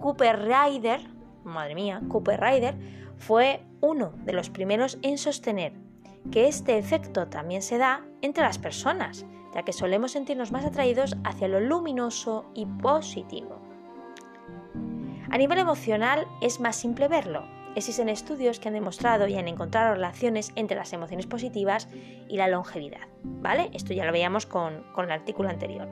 Cooper 0.00 0.48
Ryder, 0.48 1.00
madre 1.44 1.74
mía, 1.74 2.00
Cooper 2.08 2.40
Ryder, 2.40 2.76
fue 3.18 3.62
uno 3.80 4.12
de 4.24 4.32
los 4.32 4.48
primeros 4.48 4.98
en 5.02 5.18
sostener 5.18 5.74
que 6.30 6.48
este 6.48 6.78
efecto 6.78 7.28
también 7.28 7.62
se 7.62 7.78
da 7.78 8.04
entre 8.22 8.44
las 8.44 8.58
personas, 8.58 9.26
ya 9.54 9.62
que 9.62 9.72
solemos 9.72 10.12
sentirnos 10.12 10.52
más 10.52 10.64
atraídos 10.64 11.16
hacia 11.24 11.48
lo 11.48 11.60
luminoso 11.60 12.46
y 12.54 12.66
positivo. 12.66 13.60
A 15.30 15.36
nivel 15.36 15.58
emocional 15.58 16.26
es 16.40 16.60
más 16.60 16.76
simple 16.76 17.08
verlo. 17.08 17.57
Existen 17.78 18.08
estudios 18.08 18.58
que 18.58 18.66
han 18.66 18.74
demostrado 18.74 19.28
y 19.28 19.36
han 19.36 19.46
encontrado 19.46 19.94
relaciones 19.94 20.50
entre 20.56 20.76
las 20.76 20.92
emociones 20.92 21.26
positivas 21.26 21.86
y 22.28 22.36
la 22.36 22.48
longevidad, 22.48 23.06
¿vale? 23.22 23.70
Esto 23.72 23.92
ya 23.92 24.04
lo 24.04 24.10
veíamos 24.10 24.46
con, 24.46 24.82
con 24.92 25.04
el 25.04 25.12
artículo 25.12 25.48
anterior. 25.48 25.86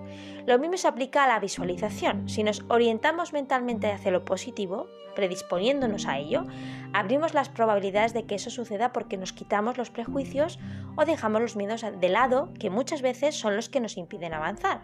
Lo 0.46 0.58
mismo 0.58 0.76
se 0.78 0.88
aplica 0.88 1.22
a 1.22 1.28
la 1.28 1.38
visualización. 1.38 2.28
Si 2.28 2.42
nos 2.42 2.64
orientamos 2.66 3.32
mentalmente 3.32 3.92
hacia 3.92 4.10
lo 4.10 4.24
positivo, 4.24 4.88
predisponiéndonos 5.14 6.08
a 6.08 6.18
ello, 6.18 6.44
abrimos 6.92 7.34
las 7.34 7.50
probabilidades 7.50 8.12
de 8.12 8.26
que 8.26 8.34
eso 8.34 8.50
suceda 8.50 8.92
porque 8.92 9.16
nos 9.16 9.32
quitamos 9.32 9.78
los 9.78 9.90
prejuicios 9.90 10.58
o 10.96 11.04
dejamos 11.04 11.40
los 11.40 11.54
miedos 11.54 11.84
de 12.00 12.08
lado, 12.08 12.52
que 12.58 12.68
muchas 12.68 13.00
veces 13.00 13.36
son 13.36 13.54
los 13.54 13.68
que 13.68 13.78
nos 13.78 13.96
impiden 13.96 14.34
avanzar. 14.34 14.80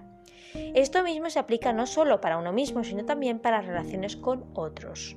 Esto 0.55 1.03
mismo 1.03 1.31
se 1.31 1.41
aplica 1.41 1.73
no 1.73 1.87
solo 1.87 2.21
para 2.21 2.39
uno 2.39 2.53
mismo, 2.53 2.85
sino 2.85 3.05
también 3.05 3.41
para 3.41 3.61
relaciones 3.61 4.17
con 4.17 4.45
otros. 4.55 5.17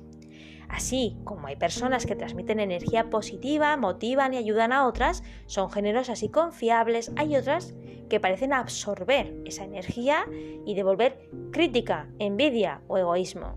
Así 0.68 1.16
como 1.24 1.46
hay 1.46 1.56
personas 1.56 2.06
que 2.06 2.16
transmiten 2.16 2.60
energía 2.60 3.10
positiva, 3.10 3.76
motivan 3.76 4.34
y 4.34 4.38
ayudan 4.38 4.72
a 4.72 4.86
otras, 4.86 5.22
son 5.46 5.70
generosas 5.70 6.22
y 6.22 6.28
confiables, 6.28 7.12
hay 7.16 7.36
otras 7.36 7.74
que 8.08 8.20
parecen 8.20 8.52
absorber 8.52 9.34
esa 9.44 9.64
energía 9.64 10.26
y 10.64 10.74
devolver 10.74 11.28
crítica, 11.52 12.08
envidia 12.18 12.82
o 12.88 12.98
egoísmo. 12.98 13.56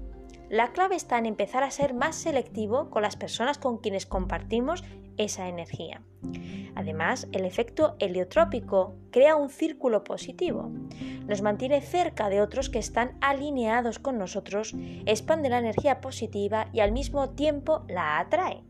La 0.49 0.71
clave 0.71 0.95
está 0.95 1.19
en 1.19 1.27
empezar 1.27 1.63
a 1.63 1.71
ser 1.71 1.93
más 1.93 2.15
selectivo 2.15 2.89
con 2.89 3.03
las 3.03 3.15
personas 3.15 3.59
con 3.59 3.77
quienes 3.77 4.07
compartimos 4.07 4.83
esa 5.17 5.47
energía. 5.47 6.01
Además, 6.75 7.27
el 7.31 7.45
efecto 7.45 7.95
heliotrópico 7.99 8.95
crea 9.11 9.35
un 9.35 9.49
círculo 9.49 10.03
positivo. 10.03 10.71
Nos 11.27 11.41
mantiene 11.41 11.81
cerca 11.81 12.29
de 12.29 12.41
otros 12.41 12.69
que 12.69 12.79
están 12.79 13.17
alineados 13.21 13.99
con 13.99 14.17
nosotros, 14.17 14.75
expande 15.05 15.49
la 15.49 15.59
energía 15.59 16.01
positiva 16.01 16.67
y 16.73 16.79
al 16.79 16.91
mismo 16.91 17.29
tiempo 17.31 17.85
la 17.87 18.19
atrae. 18.19 18.63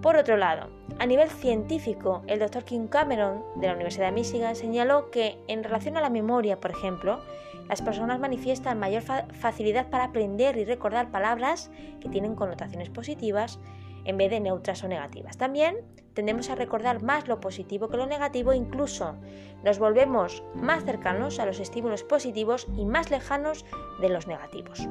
Por 0.00 0.16
otro 0.16 0.36
lado, 0.36 0.68
a 0.98 1.06
nivel 1.06 1.30
científico, 1.30 2.22
el 2.26 2.40
Dr. 2.40 2.64
Kim 2.64 2.88
Cameron 2.88 3.44
de 3.56 3.68
la 3.68 3.74
Universidad 3.74 4.06
de 4.06 4.12
Michigan 4.12 4.56
señaló 4.56 5.10
que 5.10 5.38
en 5.46 5.62
relación 5.62 5.96
a 5.96 6.00
la 6.00 6.10
memoria, 6.10 6.60
por 6.60 6.72
ejemplo, 6.72 7.20
las 7.68 7.82
personas 7.82 8.18
manifiestan 8.18 8.80
mayor 8.80 9.02
facilidad 9.32 9.90
para 9.90 10.04
aprender 10.04 10.56
y 10.56 10.64
recordar 10.64 11.10
palabras 11.10 11.70
que 12.00 12.08
tienen 12.08 12.34
connotaciones 12.34 12.90
positivas 12.90 13.60
en 14.04 14.16
vez 14.16 14.30
de 14.30 14.40
neutras 14.40 14.82
o 14.84 14.88
negativas. 14.88 15.36
También 15.36 15.76
tendemos 16.14 16.50
a 16.50 16.54
recordar 16.54 17.02
más 17.02 17.28
lo 17.28 17.40
positivo 17.40 17.88
que 17.88 17.96
lo 17.96 18.06
negativo, 18.06 18.52
incluso 18.52 19.16
nos 19.64 19.78
volvemos 19.78 20.42
más 20.54 20.84
cercanos 20.84 21.38
a 21.38 21.46
los 21.46 21.60
estímulos 21.60 22.04
positivos 22.04 22.66
y 22.76 22.84
más 22.84 23.10
lejanos 23.10 23.64
de 24.00 24.08
los 24.08 24.26
negativos. 24.26 24.88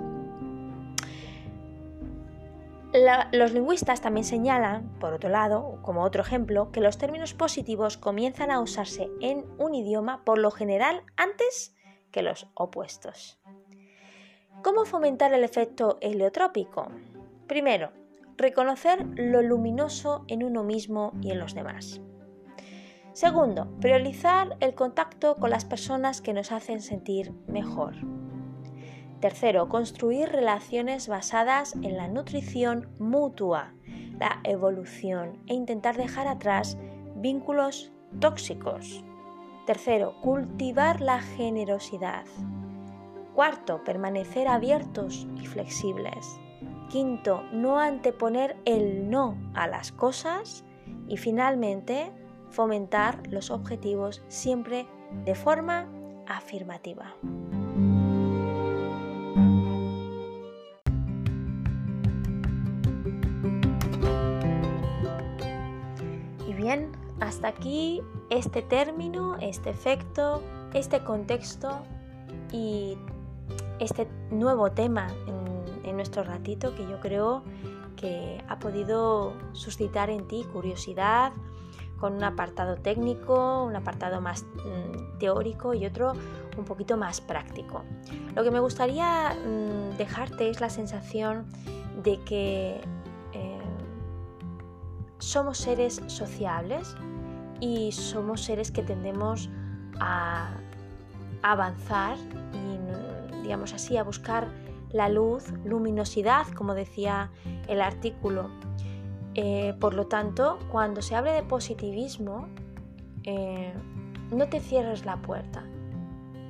los 3.32 3.54
lingüistas 3.54 4.02
también 4.02 4.26
señalan, 4.26 4.90
por 5.00 5.14
otro 5.14 5.30
lado, 5.30 5.80
como 5.82 6.04
otro 6.04 6.22
ejemplo, 6.22 6.72
que 6.74 6.82
los 6.82 6.98
términos 6.98 7.34
positivos 7.34 7.98
comienzan 7.98 8.52
a 8.52 8.60
usarse 8.60 9.10
en 9.22 9.46
un 9.58 9.76
idioma 9.76 10.26
por 10.26 10.38
lo 10.38 10.52
general 10.52 11.04
antes 11.16 11.74
que 12.12 12.22
los 12.22 12.48
opuestos. 12.54 13.40
¿Cómo 14.62 14.86
fomentar 14.86 15.34
el 15.34 15.44
efecto 15.44 15.98
heliotrópico? 16.02 16.90
Primero, 17.48 17.92
reconocer 18.42 19.06
lo 19.16 19.42
luminoso 19.42 20.26
en 20.28 20.44
uno 20.44 20.64
mismo 20.64 21.14
y 21.22 21.32
en 21.32 21.40
los 21.40 21.54
demás. 21.54 22.02
Segundo, 23.14 23.68
priorizar 23.80 24.56
el 24.62 24.74
contacto 24.74 25.36
con 25.36 25.50
las 25.50 25.66
personas 25.66 26.22
que 26.22 26.34
nos 26.34 26.52
hacen 26.52 26.82
sentir 26.82 27.34
mejor. 27.48 27.96
Tercero, 29.20 29.70
construir 29.70 30.30
relaciones 30.30 31.08
basadas 31.08 31.76
en 31.84 31.98
la 31.98 32.08
nutrición 32.08 32.90
mutua, 33.00 33.74
la 34.18 34.40
evolución 34.44 35.44
e 35.48 35.54
intentar 35.54 35.98
dejar 35.98 36.28
atrás 36.28 36.78
vínculos 37.16 37.92
tóxicos. 38.20 39.04
Tercero, 39.68 40.16
cultivar 40.22 41.02
la 41.02 41.22
generosidad. 41.22 42.26
Cuarto, 43.36 43.84
permanecer 43.84 44.48
abiertos 44.48 45.28
y 45.36 45.46
flexibles. 45.46 46.40
Quinto, 46.92 47.44
no 47.54 47.80
anteponer 47.80 48.58
el 48.66 49.10
no 49.10 49.38
a 49.54 49.66
las 49.66 49.94
cosas. 49.94 50.66
Y 51.08 51.16
finalmente, 51.16 52.12
fomentar 52.50 53.26
los 53.28 53.50
objetivos 53.50 54.22
siempre 54.28 54.86
de 55.24 55.34
forma 55.34 55.88
afirmativa. 56.28 57.16
Y 66.46 66.54
bien, 66.54 66.92
hasta 67.22 67.48
aquí 67.48 68.02
este 68.30 68.62
término, 68.64 69.38
este 69.38 69.70
efecto, 69.70 70.44
este 70.74 71.02
contexto 71.06 71.84
y 72.52 72.98
este 73.80 74.10
nuevo 74.30 74.72
tema 74.72 75.08
en 75.26 75.41
en 75.84 75.96
nuestro 75.96 76.24
ratito 76.24 76.76
que 76.76 76.84
yo 76.88 77.00
creo 77.00 77.44
que 77.96 78.44
ha 78.48 78.60
podido 78.60 79.34
suscitar 79.54 80.10
en 80.10 80.28
ti 80.28 80.46
curiosidad 80.52 81.34
con 82.00 82.14
un 82.14 82.24
apartado 82.24 82.78
técnico, 82.78 83.64
un 83.64 83.76
apartado 83.76 84.22
más 84.22 84.44
mm, 84.44 85.20
teórico 85.20 85.76
y 85.76 85.86
otro 85.86 86.14
un 86.58 86.66
poquito 86.66 86.98
más 86.98 87.22
práctico. 87.22 87.84
Lo 88.36 88.44
que 88.44 88.50
me 88.50 88.60
gustaría 88.60 89.36
mm, 89.36 89.98
dejarte 89.98 90.50
es 90.50 90.60
la 90.62 90.70
sensación 90.70 91.46
de 92.04 92.20
que 92.22 92.82
eh, 93.34 93.62
somos 95.20 95.60
seres 95.60 96.02
sociables 96.08 96.96
y 97.60 97.92
somos 97.92 98.42
seres 98.42 98.72
que 98.72 98.82
tendemos 98.82 99.50
a 100.00 100.50
avanzar 101.44 102.18
y 102.18 103.42
digamos 103.44 103.74
así 103.74 103.98
a 103.98 104.04
buscar 104.04 104.48
la 104.94 105.10
luz, 105.10 105.54
luminosidad, 105.66 106.48
como 106.50 106.74
decía 106.74 107.32
el 107.68 107.82
artículo. 107.82 108.50
Eh, 109.34 109.74
por 109.80 109.94
lo 109.94 110.08
tanto, 110.08 110.60
cuando 110.72 111.02
se 111.02 111.16
hable 111.16 111.32
de 111.32 111.44
positivismo, 111.44 112.48
eh, 113.24 113.74
no 114.32 114.48
te 114.50 114.60
cierres 114.60 115.06
la 115.06 115.18
puerta. 115.18 115.64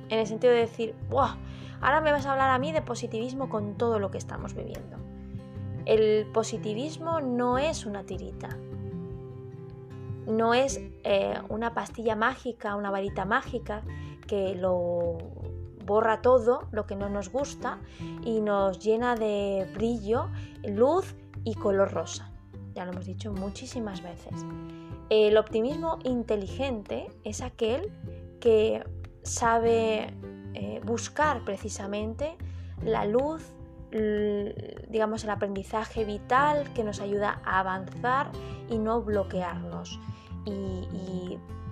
En 0.08 0.18
el 0.18 0.26
sentido 0.26 0.52
de 0.52 0.60
decir, 0.60 0.94
¡Wow! 1.10 1.36
Ahora 1.80 2.00
me 2.00 2.12
vas 2.12 2.26
a 2.26 2.32
hablar 2.32 2.50
a 2.50 2.58
mí 2.58 2.72
de 2.72 2.82
positivismo 2.82 3.48
con 3.48 3.76
todo 3.76 3.98
lo 3.98 4.10
que 4.10 4.18
estamos 4.18 4.54
viviendo. 4.54 4.98
El 5.84 6.26
positivismo 6.32 7.20
no 7.20 7.58
es 7.58 7.86
una 7.86 8.04
tirita, 8.04 8.56
no 10.26 10.54
es 10.54 10.80
eh, 11.02 11.34
una 11.48 11.74
pastilla 11.74 12.14
mágica, 12.14 12.76
una 12.76 12.90
varita 12.90 13.24
mágica 13.24 13.82
que 14.28 14.54
lo 14.54 15.18
borra 15.84 16.22
todo 16.22 16.68
lo 16.72 16.86
que 16.86 16.96
no 16.96 17.08
nos 17.08 17.30
gusta 17.30 17.78
y 18.24 18.40
nos 18.40 18.78
llena 18.78 19.14
de 19.14 19.68
brillo, 19.74 20.28
luz 20.64 21.14
y 21.44 21.54
color 21.54 21.92
rosa. 21.92 22.30
Ya 22.74 22.84
lo 22.84 22.92
hemos 22.92 23.06
dicho 23.06 23.32
muchísimas 23.32 24.02
veces. 24.02 24.32
El 25.10 25.36
optimismo 25.36 25.98
inteligente 26.04 27.08
es 27.24 27.42
aquel 27.42 27.92
que 28.40 28.82
sabe 29.22 30.14
eh, 30.54 30.80
buscar 30.84 31.44
precisamente 31.44 32.36
la 32.84 33.04
luz, 33.04 33.52
digamos 34.88 35.22
el 35.24 35.30
aprendizaje 35.30 36.04
vital 36.04 36.72
que 36.72 36.82
nos 36.82 37.00
ayuda 37.00 37.42
a 37.44 37.60
avanzar 37.60 38.32
y 38.70 38.78
no 38.78 39.02
bloquearnos. 39.02 40.00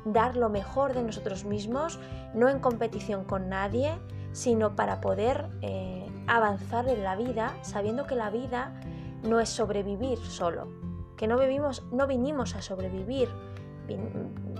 Dar 0.04 0.36
lo 0.36 0.48
mejor 0.48 0.94
de 0.94 1.02
nosotros 1.02 1.44
mismos, 1.44 1.98
no 2.34 2.48
en 2.48 2.60
competición 2.60 3.24
con 3.24 3.48
nadie, 3.48 3.98
sino 4.32 4.76
para 4.76 5.00
poder 5.00 5.48
eh, 5.62 6.06
avanzar 6.26 6.88
en 6.88 7.02
la 7.02 7.16
vida, 7.16 7.56
sabiendo 7.62 8.06
que 8.06 8.14
la 8.14 8.30
vida 8.30 8.80
no 9.22 9.40
es 9.40 9.48
sobrevivir 9.48 10.18
solo, 10.18 10.68
que 11.16 11.26
no, 11.26 11.38
vivimos, 11.38 11.84
no 11.92 12.06
vinimos 12.06 12.54
a 12.54 12.62
sobrevivir, 12.62 13.28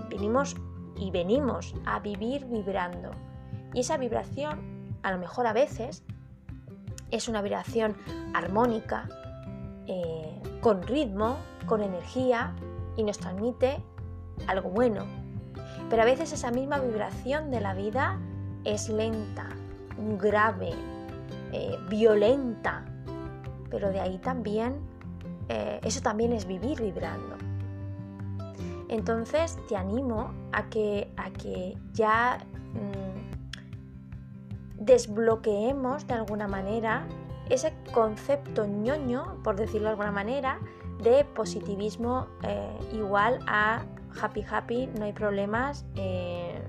vinimos 0.09 0.55
y 0.97 1.09
venimos 1.09 1.73
a 1.85 1.99
vivir 1.99 2.45
vibrando. 2.45 3.11
Y 3.73 3.79
esa 3.79 3.97
vibración, 3.97 4.97
a 5.03 5.11
lo 5.11 5.17
mejor 5.17 5.47
a 5.47 5.53
veces, 5.53 6.03
es 7.09 7.27
una 7.27 7.41
vibración 7.41 7.95
armónica, 8.33 9.07
eh, 9.87 10.41
con 10.61 10.83
ritmo, 10.83 11.37
con 11.65 11.81
energía 11.81 12.53
y 12.95 13.03
nos 13.03 13.17
transmite 13.17 13.83
algo 14.47 14.69
bueno, 14.69 15.05
pero 15.91 16.03
a 16.03 16.05
veces 16.05 16.31
esa 16.31 16.51
misma 16.51 16.79
vibración 16.79 17.51
de 17.51 17.59
la 17.59 17.73
vida 17.73 18.17
es 18.63 18.87
lenta, 18.87 19.49
grave, 20.17 20.71
eh, 21.51 21.77
violenta. 21.89 22.85
Pero 23.69 23.91
de 23.91 23.99
ahí 23.99 24.17
también, 24.17 24.79
eh, 25.49 25.81
eso 25.83 25.99
también 25.99 26.31
es 26.31 26.47
vivir 26.47 26.81
vibrando. 26.81 27.35
Entonces 28.87 29.57
te 29.67 29.75
animo 29.75 30.31
a 30.53 30.69
que, 30.69 31.11
a 31.17 31.29
que 31.29 31.77
ya 31.91 32.37
mm, 32.73 33.21
desbloqueemos 34.85 36.07
de 36.07 36.13
alguna 36.13 36.47
manera 36.47 37.05
ese 37.49 37.73
concepto 37.93 38.65
ñoño, 38.65 39.43
por 39.43 39.57
decirlo 39.57 39.87
de 39.87 39.91
alguna 39.91 40.13
manera, 40.13 40.57
de 41.03 41.25
positivismo 41.25 42.27
eh, 42.43 42.79
igual 42.93 43.39
a 43.45 43.83
happy 44.19 44.43
happy, 44.49 44.87
no 44.97 45.05
hay 45.05 45.13
problemas, 45.13 45.85
eh, 45.95 46.61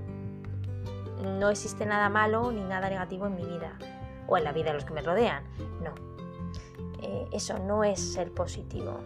no 1.38 1.50
existe 1.50 1.86
nada 1.86 2.08
malo 2.08 2.52
ni 2.52 2.62
nada 2.62 2.88
negativo 2.88 3.26
en 3.26 3.34
mi 3.34 3.44
vida 3.44 3.78
o 4.26 4.36
en 4.36 4.44
la 4.44 4.52
vida 4.52 4.66
de 4.66 4.74
los 4.74 4.84
que 4.84 4.94
me 4.94 5.02
rodean. 5.02 5.44
No, 5.82 5.94
eh, 7.02 7.28
eso 7.32 7.58
no 7.58 7.84
es 7.84 8.00
ser 8.00 8.32
positivo 8.32 9.00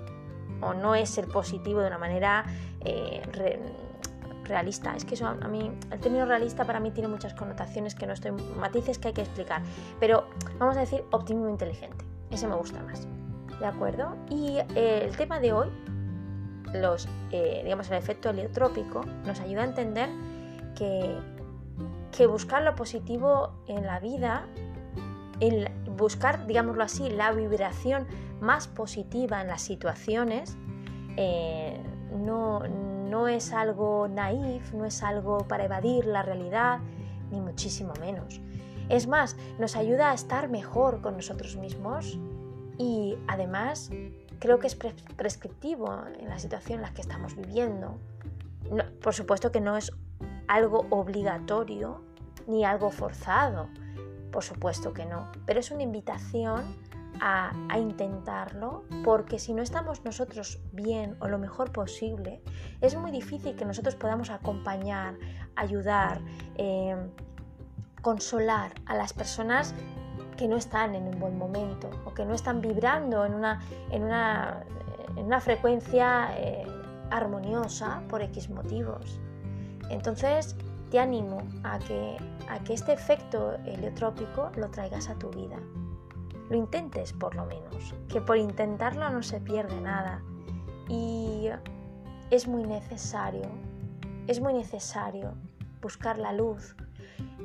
o 0.60 0.74
no 0.74 0.94
es 0.94 1.10
ser 1.10 1.28
positivo 1.28 1.80
de 1.80 1.88
una 1.88 1.98
manera 1.98 2.44
realista. 4.46 4.94
Es 4.96 5.04
que 5.04 5.14
eso 5.14 5.26
a 5.26 5.34
mí, 5.48 5.70
el 5.90 6.00
término 6.00 6.24
realista 6.24 6.64
para 6.64 6.80
mí 6.80 6.90
tiene 6.90 7.08
muchas 7.08 7.34
connotaciones 7.34 7.94
que 7.94 8.06
no 8.06 8.12
estoy, 8.12 8.32
matices 8.58 8.98
que 8.98 9.08
hay 9.08 9.14
que 9.14 9.22
explicar. 9.22 9.62
Pero 10.00 10.26
vamos 10.58 10.76
a 10.76 10.80
decir 10.80 11.04
optimismo 11.10 11.50
inteligente. 11.50 12.04
Ese 12.30 12.46
me 12.46 12.56
gusta 12.56 12.82
más. 12.82 13.06
¿De 13.58 13.66
acuerdo? 13.66 14.16
Y 14.28 14.58
eh, 14.74 15.04
el 15.04 15.16
tema 15.16 15.40
de 15.40 15.52
hoy, 15.52 15.68
los, 16.72 17.08
eh, 17.30 17.60
digamos, 17.64 17.90
el 17.90 17.98
efecto 17.98 18.30
heliotrópico, 18.30 19.04
nos 19.24 19.40
ayuda 19.40 19.62
a 19.62 19.66
entender 19.66 20.08
que, 20.74 21.16
que 22.16 22.26
buscar 22.26 22.62
lo 22.62 22.74
positivo 22.74 23.52
en 23.66 23.86
la 23.86 24.00
vida, 24.00 24.46
el 25.40 25.68
buscar, 25.96 26.46
digámoslo 26.46 26.82
así, 26.82 27.08
la 27.10 27.32
vibración 27.32 28.06
más 28.40 28.68
positiva 28.68 29.40
en 29.40 29.48
las 29.48 29.62
situaciones, 29.62 30.56
eh, 31.16 31.80
no, 32.12 32.60
no 32.60 33.28
es 33.28 33.52
algo 33.52 34.08
naif, 34.08 34.72
no 34.72 34.84
es 34.84 35.02
algo 35.02 35.38
para 35.48 35.64
evadir 35.64 36.06
la 36.06 36.22
realidad, 36.22 36.80
ni 37.30 37.40
muchísimo 37.40 37.92
menos. 38.00 38.40
Es 38.88 39.06
más, 39.06 39.36
nos 39.58 39.76
ayuda 39.76 40.10
a 40.10 40.14
estar 40.14 40.48
mejor 40.48 41.00
con 41.00 41.16
nosotros 41.16 41.56
mismos 41.56 42.18
y 42.78 43.16
además 43.26 43.90
creo 44.38 44.58
que 44.58 44.66
es 44.66 44.76
prescriptivo 44.76 46.04
en 46.18 46.28
la 46.28 46.38
situación 46.38 46.78
en 46.78 46.82
la 46.82 46.94
que 46.94 47.00
estamos 47.02 47.36
viviendo. 47.36 47.98
por 49.00 49.14
supuesto 49.14 49.52
que 49.52 49.60
no 49.60 49.76
es 49.76 49.92
algo 50.48 50.86
obligatorio 50.90 52.02
ni 52.46 52.64
algo 52.64 52.90
forzado, 52.90 53.68
por 54.30 54.44
supuesto 54.44 54.92
que 54.92 55.06
no, 55.06 55.30
pero 55.46 55.60
es 55.60 55.70
una 55.70 55.82
invitación 55.82 56.76
a, 57.20 57.52
intentarlo 57.78 58.84
porque 59.04 59.38
si 59.38 59.54
no 59.54 59.62
estamos 59.62 60.04
nosotros 60.04 60.60
bien 60.72 61.16
o 61.20 61.28
lo 61.28 61.38
mejor 61.38 61.72
posible, 61.72 62.42
es 62.80 62.96
muy 62.96 63.10
difícil 63.10 63.56
que 63.56 63.64
nosotros 63.64 63.94
podamos 63.94 64.30
acompañar, 64.30 65.16
ayudar, 65.54 66.20
eh, 66.56 66.96
consolar 68.02 68.72
a 68.86 68.94
las 68.94 69.12
personas 69.12 69.74
que 70.36 70.48
no 70.48 70.56
están 70.56 70.94
en 70.94 71.04
un 71.04 71.18
buen 71.18 71.38
momento 71.38 71.90
o 72.04 72.14
que 72.14 72.24
no 72.24 72.34
están 72.34 72.60
vibrando 72.60 73.24
en 73.24 73.34
una, 73.34 73.60
en 73.90 74.04
una, 74.04 74.64
en 75.16 75.26
una 75.26 75.40
frecuencia 75.40 76.30
eh, 76.36 76.64
armoniosa 77.10 78.02
por 78.08 78.22
X 78.22 78.50
motivos. 78.50 79.20
Entonces, 79.90 80.56
te 80.90 80.98
animo 80.98 81.42
a 81.64 81.78
que, 81.78 82.16
a 82.48 82.58
que 82.60 82.74
este 82.74 82.92
efecto 82.92 83.54
heliotrópico 83.64 84.50
lo 84.56 84.68
traigas 84.70 85.08
a 85.08 85.14
tu 85.14 85.30
vida 85.30 85.58
lo 86.48 86.56
intentes 86.56 87.12
por 87.12 87.34
lo 87.34 87.46
menos, 87.46 87.94
que 88.08 88.20
por 88.20 88.36
intentarlo 88.36 89.08
no 89.10 89.22
se 89.22 89.40
pierde 89.40 89.80
nada. 89.80 90.22
Y 90.88 91.48
es 92.30 92.46
muy 92.46 92.64
necesario, 92.64 93.48
es 94.26 94.40
muy 94.40 94.52
necesario 94.54 95.34
buscar 95.80 96.18
la 96.18 96.32
luz, 96.32 96.76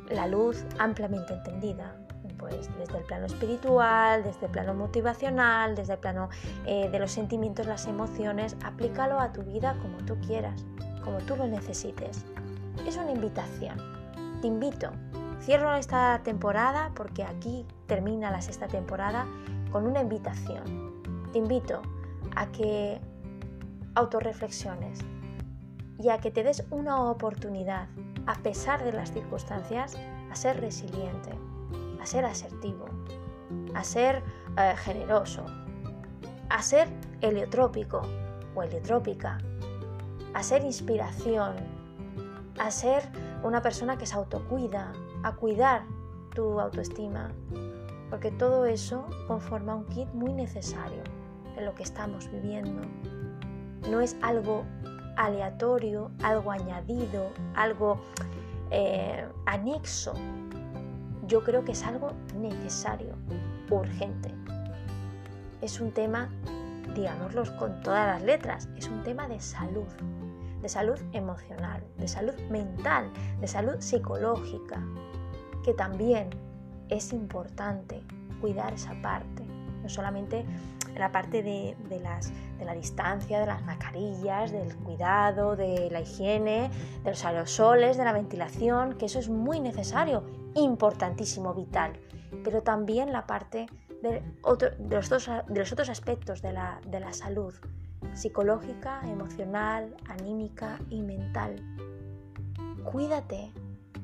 la 0.09 0.27
luz 0.27 0.65
ampliamente 0.77 1.33
entendida, 1.33 1.95
pues 2.41 2.69
desde 2.77 2.97
el 2.97 3.05
plano 3.05 3.27
espiritual, 3.27 4.23
desde 4.23 4.47
el 4.47 4.51
plano 4.51 4.73
motivacional, 4.73 5.75
desde 5.75 5.93
el 5.93 5.99
plano 5.99 6.27
eh, 6.65 6.89
de 6.89 6.99
los 6.99 7.11
sentimientos, 7.11 7.65
las 7.67 7.87
emociones, 7.87 8.57
aplícalo 8.65 9.17
a 9.19 9.31
tu 9.31 9.43
vida 9.43 9.77
como 9.81 9.97
tú 9.99 10.19
quieras, 10.27 10.65
como 11.05 11.19
tú 11.19 11.37
lo 11.37 11.47
necesites. 11.47 12.25
Es 12.85 12.97
una 12.97 13.11
invitación. 13.11 13.79
Te 14.41 14.47
invito 14.47 14.91
Cierro 15.41 15.73
esta 15.75 16.21
temporada 16.23 16.91
porque 16.95 17.23
aquí 17.23 17.65
termina 17.87 18.29
la 18.29 18.41
sexta 18.41 18.67
temporada 18.67 19.25
con 19.71 19.87
una 19.87 20.01
invitación. 20.01 21.01
Te 21.31 21.39
invito 21.39 21.81
a 22.35 22.45
que 22.51 23.01
autorreflexiones 23.95 24.99
y 25.97 26.09
a 26.09 26.19
que 26.19 26.29
te 26.29 26.43
des 26.43 26.63
una 26.69 27.09
oportunidad, 27.09 27.87
a 28.27 28.35
pesar 28.35 28.83
de 28.83 28.93
las 28.93 29.11
circunstancias, 29.11 29.97
a 30.31 30.35
ser 30.35 30.61
resiliente, 30.61 31.31
a 32.01 32.05
ser 32.05 32.25
asertivo, 32.25 32.85
a 33.75 33.83
ser 33.83 34.23
eh, 34.57 34.73
generoso, 34.77 35.45
a 36.49 36.61
ser 36.61 36.87
heliotrópico 37.21 38.01
o 38.55 38.63
heliotrópica, 38.63 39.37
a 40.33 40.43
ser 40.43 40.63
inspiración, 40.63 41.55
a 42.59 42.71
ser 42.71 43.03
una 43.43 43.61
persona 43.61 43.97
que 43.97 44.05
se 44.05 44.15
autocuida, 44.15 44.91
a 45.23 45.35
cuidar 45.35 45.83
tu 46.33 46.59
autoestima, 46.59 47.31
porque 48.09 48.31
todo 48.31 48.65
eso 48.65 49.05
conforma 49.27 49.75
un 49.75 49.85
kit 49.85 50.07
muy 50.13 50.33
necesario 50.33 51.03
en 51.55 51.65
lo 51.65 51.75
que 51.75 51.83
estamos 51.83 52.29
viviendo. 52.31 52.81
No 53.89 54.01
es 54.01 54.15
algo 54.21 54.65
aleatorio, 55.17 56.11
algo 56.23 56.51
añadido, 56.51 57.29
algo 57.55 57.99
eh, 58.69 59.27
anexo. 59.45 60.13
Yo 61.31 61.45
creo 61.45 61.63
que 61.63 61.71
es 61.71 61.83
algo 61.83 62.11
necesario, 62.35 63.15
urgente. 63.69 64.35
Es 65.61 65.79
un 65.79 65.93
tema, 65.93 66.27
digámoslo 66.93 67.43
con 67.55 67.81
todas 67.83 68.05
las 68.05 68.21
letras, 68.21 68.67
es 68.75 68.89
un 68.89 69.01
tema 69.01 69.29
de 69.29 69.39
salud, 69.39 69.87
de 70.61 70.67
salud 70.67 70.99
emocional, 71.13 71.85
de 71.97 72.09
salud 72.09 72.33
mental, 72.49 73.09
de 73.39 73.47
salud 73.47 73.79
psicológica, 73.79 74.83
que 75.63 75.73
también 75.73 76.31
es 76.89 77.13
importante 77.13 78.03
cuidar 78.41 78.73
esa 78.73 79.01
parte, 79.01 79.45
no 79.83 79.87
solamente 79.87 80.43
la 80.95 81.11
parte 81.11 81.43
de, 81.43 81.75
las, 82.01 82.31
de 82.57 82.65
la 82.65 82.73
distancia, 82.73 83.39
de 83.39 83.45
las 83.45 83.63
mascarillas, 83.63 84.51
del 84.51 84.75
cuidado, 84.77 85.55
de 85.55 85.89
la 85.91 86.01
higiene, 86.01 86.69
de 87.03 87.09
los 87.09 87.25
aerosoles, 87.25 87.97
de 87.97 88.05
la 88.05 88.13
ventilación, 88.13 88.97
que 88.97 89.05
eso 89.05 89.19
es 89.19 89.29
muy 89.29 89.59
necesario, 89.59 90.23
importantísimo, 90.55 91.53
vital, 91.53 91.93
pero 92.43 92.61
también 92.61 93.11
la 93.11 93.25
parte 93.25 93.67
de, 94.01 94.21
los, 94.43 94.57
de 94.57 95.59
los, 95.59 95.71
otros 95.71 95.89
aspectos 95.89 96.41
de 96.41 96.53
la, 96.53 96.81
de 96.87 96.99
la 96.99 97.13
salud, 97.13 97.53
psicológica, 98.13 99.01
emocional, 99.05 99.95
anímica 100.07 100.79
y 100.89 101.01
mental. 101.01 101.55
Cuídate, 102.83 103.51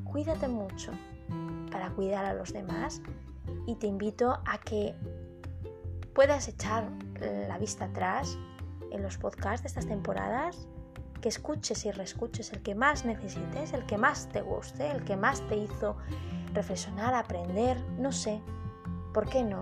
cuídate 0.04 0.48
mucho 0.48 0.92
para 1.72 1.90
cuidar 1.92 2.26
a 2.26 2.34
los 2.34 2.54
demás 2.54 3.02
y 3.66 3.76
te 3.76 3.88
invito 3.88 4.40
a 4.46 4.58
que 4.60 4.96
puedas 6.18 6.48
echar 6.48 6.90
la 7.48 7.60
vista 7.60 7.86
atrás 7.86 8.40
en 8.90 9.04
los 9.04 9.20
podcasts 9.20 9.62
de 9.62 9.68
estas 9.68 9.86
temporadas, 9.86 10.68
que 11.22 11.30
escuches 11.30 11.86
y 11.86 11.92
reescuches 11.92 12.52
el 12.54 12.64
que 12.64 12.74
más 12.74 13.06
necesites, 13.06 13.72
el 13.72 13.86
que 13.86 14.00
más 14.00 14.28
te 14.30 14.42
guste, 14.42 14.90
el 14.90 15.04
que 15.04 15.16
más 15.16 15.48
te 15.48 15.58
hizo 15.58 15.96
reflexionar, 16.56 17.14
aprender, 17.14 17.80
no 18.00 18.12
sé, 18.12 18.42
¿por 19.14 19.30
qué 19.30 19.44
no? 19.44 19.62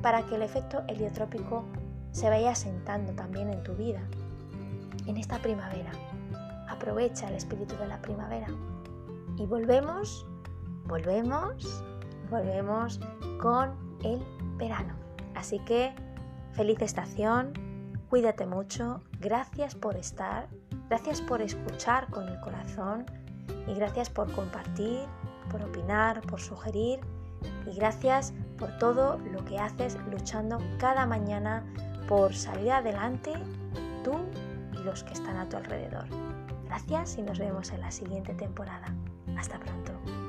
Para 0.00 0.22
que 0.22 0.36
el 0.36 0.42
efecto 0.42 0.82
heliotrópico 0.88 1.66
se 2.12 2.30
vaya 2.30 2.52
asentando 2.52 3.12
también 3.12 3.50
en 3.50 3.62
tu 3.62 3.74
vida. 3.74 4.00
En 5.06 5.18
esta 5.18 5.40
primavera, 5.40 5.92
aprovecha 6.70 7.28
el 7.28 7.34
espíritu 7.34 7.76
de 7.76 7.88
la 7.88 8.00
primavera. 8.00 8.46
Y 9.36 9.44
volvemos 9.44 10.26
volvemos, 10.86 11.84
volvemos 12.30 12.98
con 13.38 13.74
el 14.04 14.24
verano. 14.56 15.01
Así 15.42 15.58
que 15.58 15.92
feliz 16.52 16.80
estación, 16.82 17.52
cuídate 18.08 18.46
mucho, 18.46 19.02
gracias 19.18 19.74
por 19.74 19.96
estar, 19.96 20.46
gracias 20.88 21.20
por 21.20 21.42
escuchar 21.42 22.06
con 22.10 22.28
el 22.28 22.38
corazón 22.38 23.06
y 23.66 23.74
gracias 23.74 24.08
por 24.08 24.30
compartir, 24.30 25.00
por 25.50 25.60
opinar, 25.64 26.20
por 26.20 26.40
sugerir 26.40 27.00
y 27.66 27.74
gracias 27.74 28.32
por 28.56 28.78
todo 28.78 29.18
lo 29.32 29.44
que 29.44 29.58
haces 29.58 29.98
luchando 30.12 30.58
cada 30.78 31.06
mañana 31.06 31.64
por 32.06 32.32
salir 32.36 32.70
adelante 32.70 33.32
tú 34.04 34.12
y 34.74 34.84
los 34.84 35.02
que 35.02 35.14
están 35.14 35.38
a 35.38 35.48
tu 35.48 35.56
alrededor. 35.56 36.04
Gracias 36.66 37.18
y 37.18 37.22
nos 37.22 37.40
vemos 37.40 37.72
en 37.72 37.80
la 37.80 37.90
siguiente 37.90 38.32
temporada. 38.34 38.94
Hasta 39.36 39.58
pronto. 39.58 40.21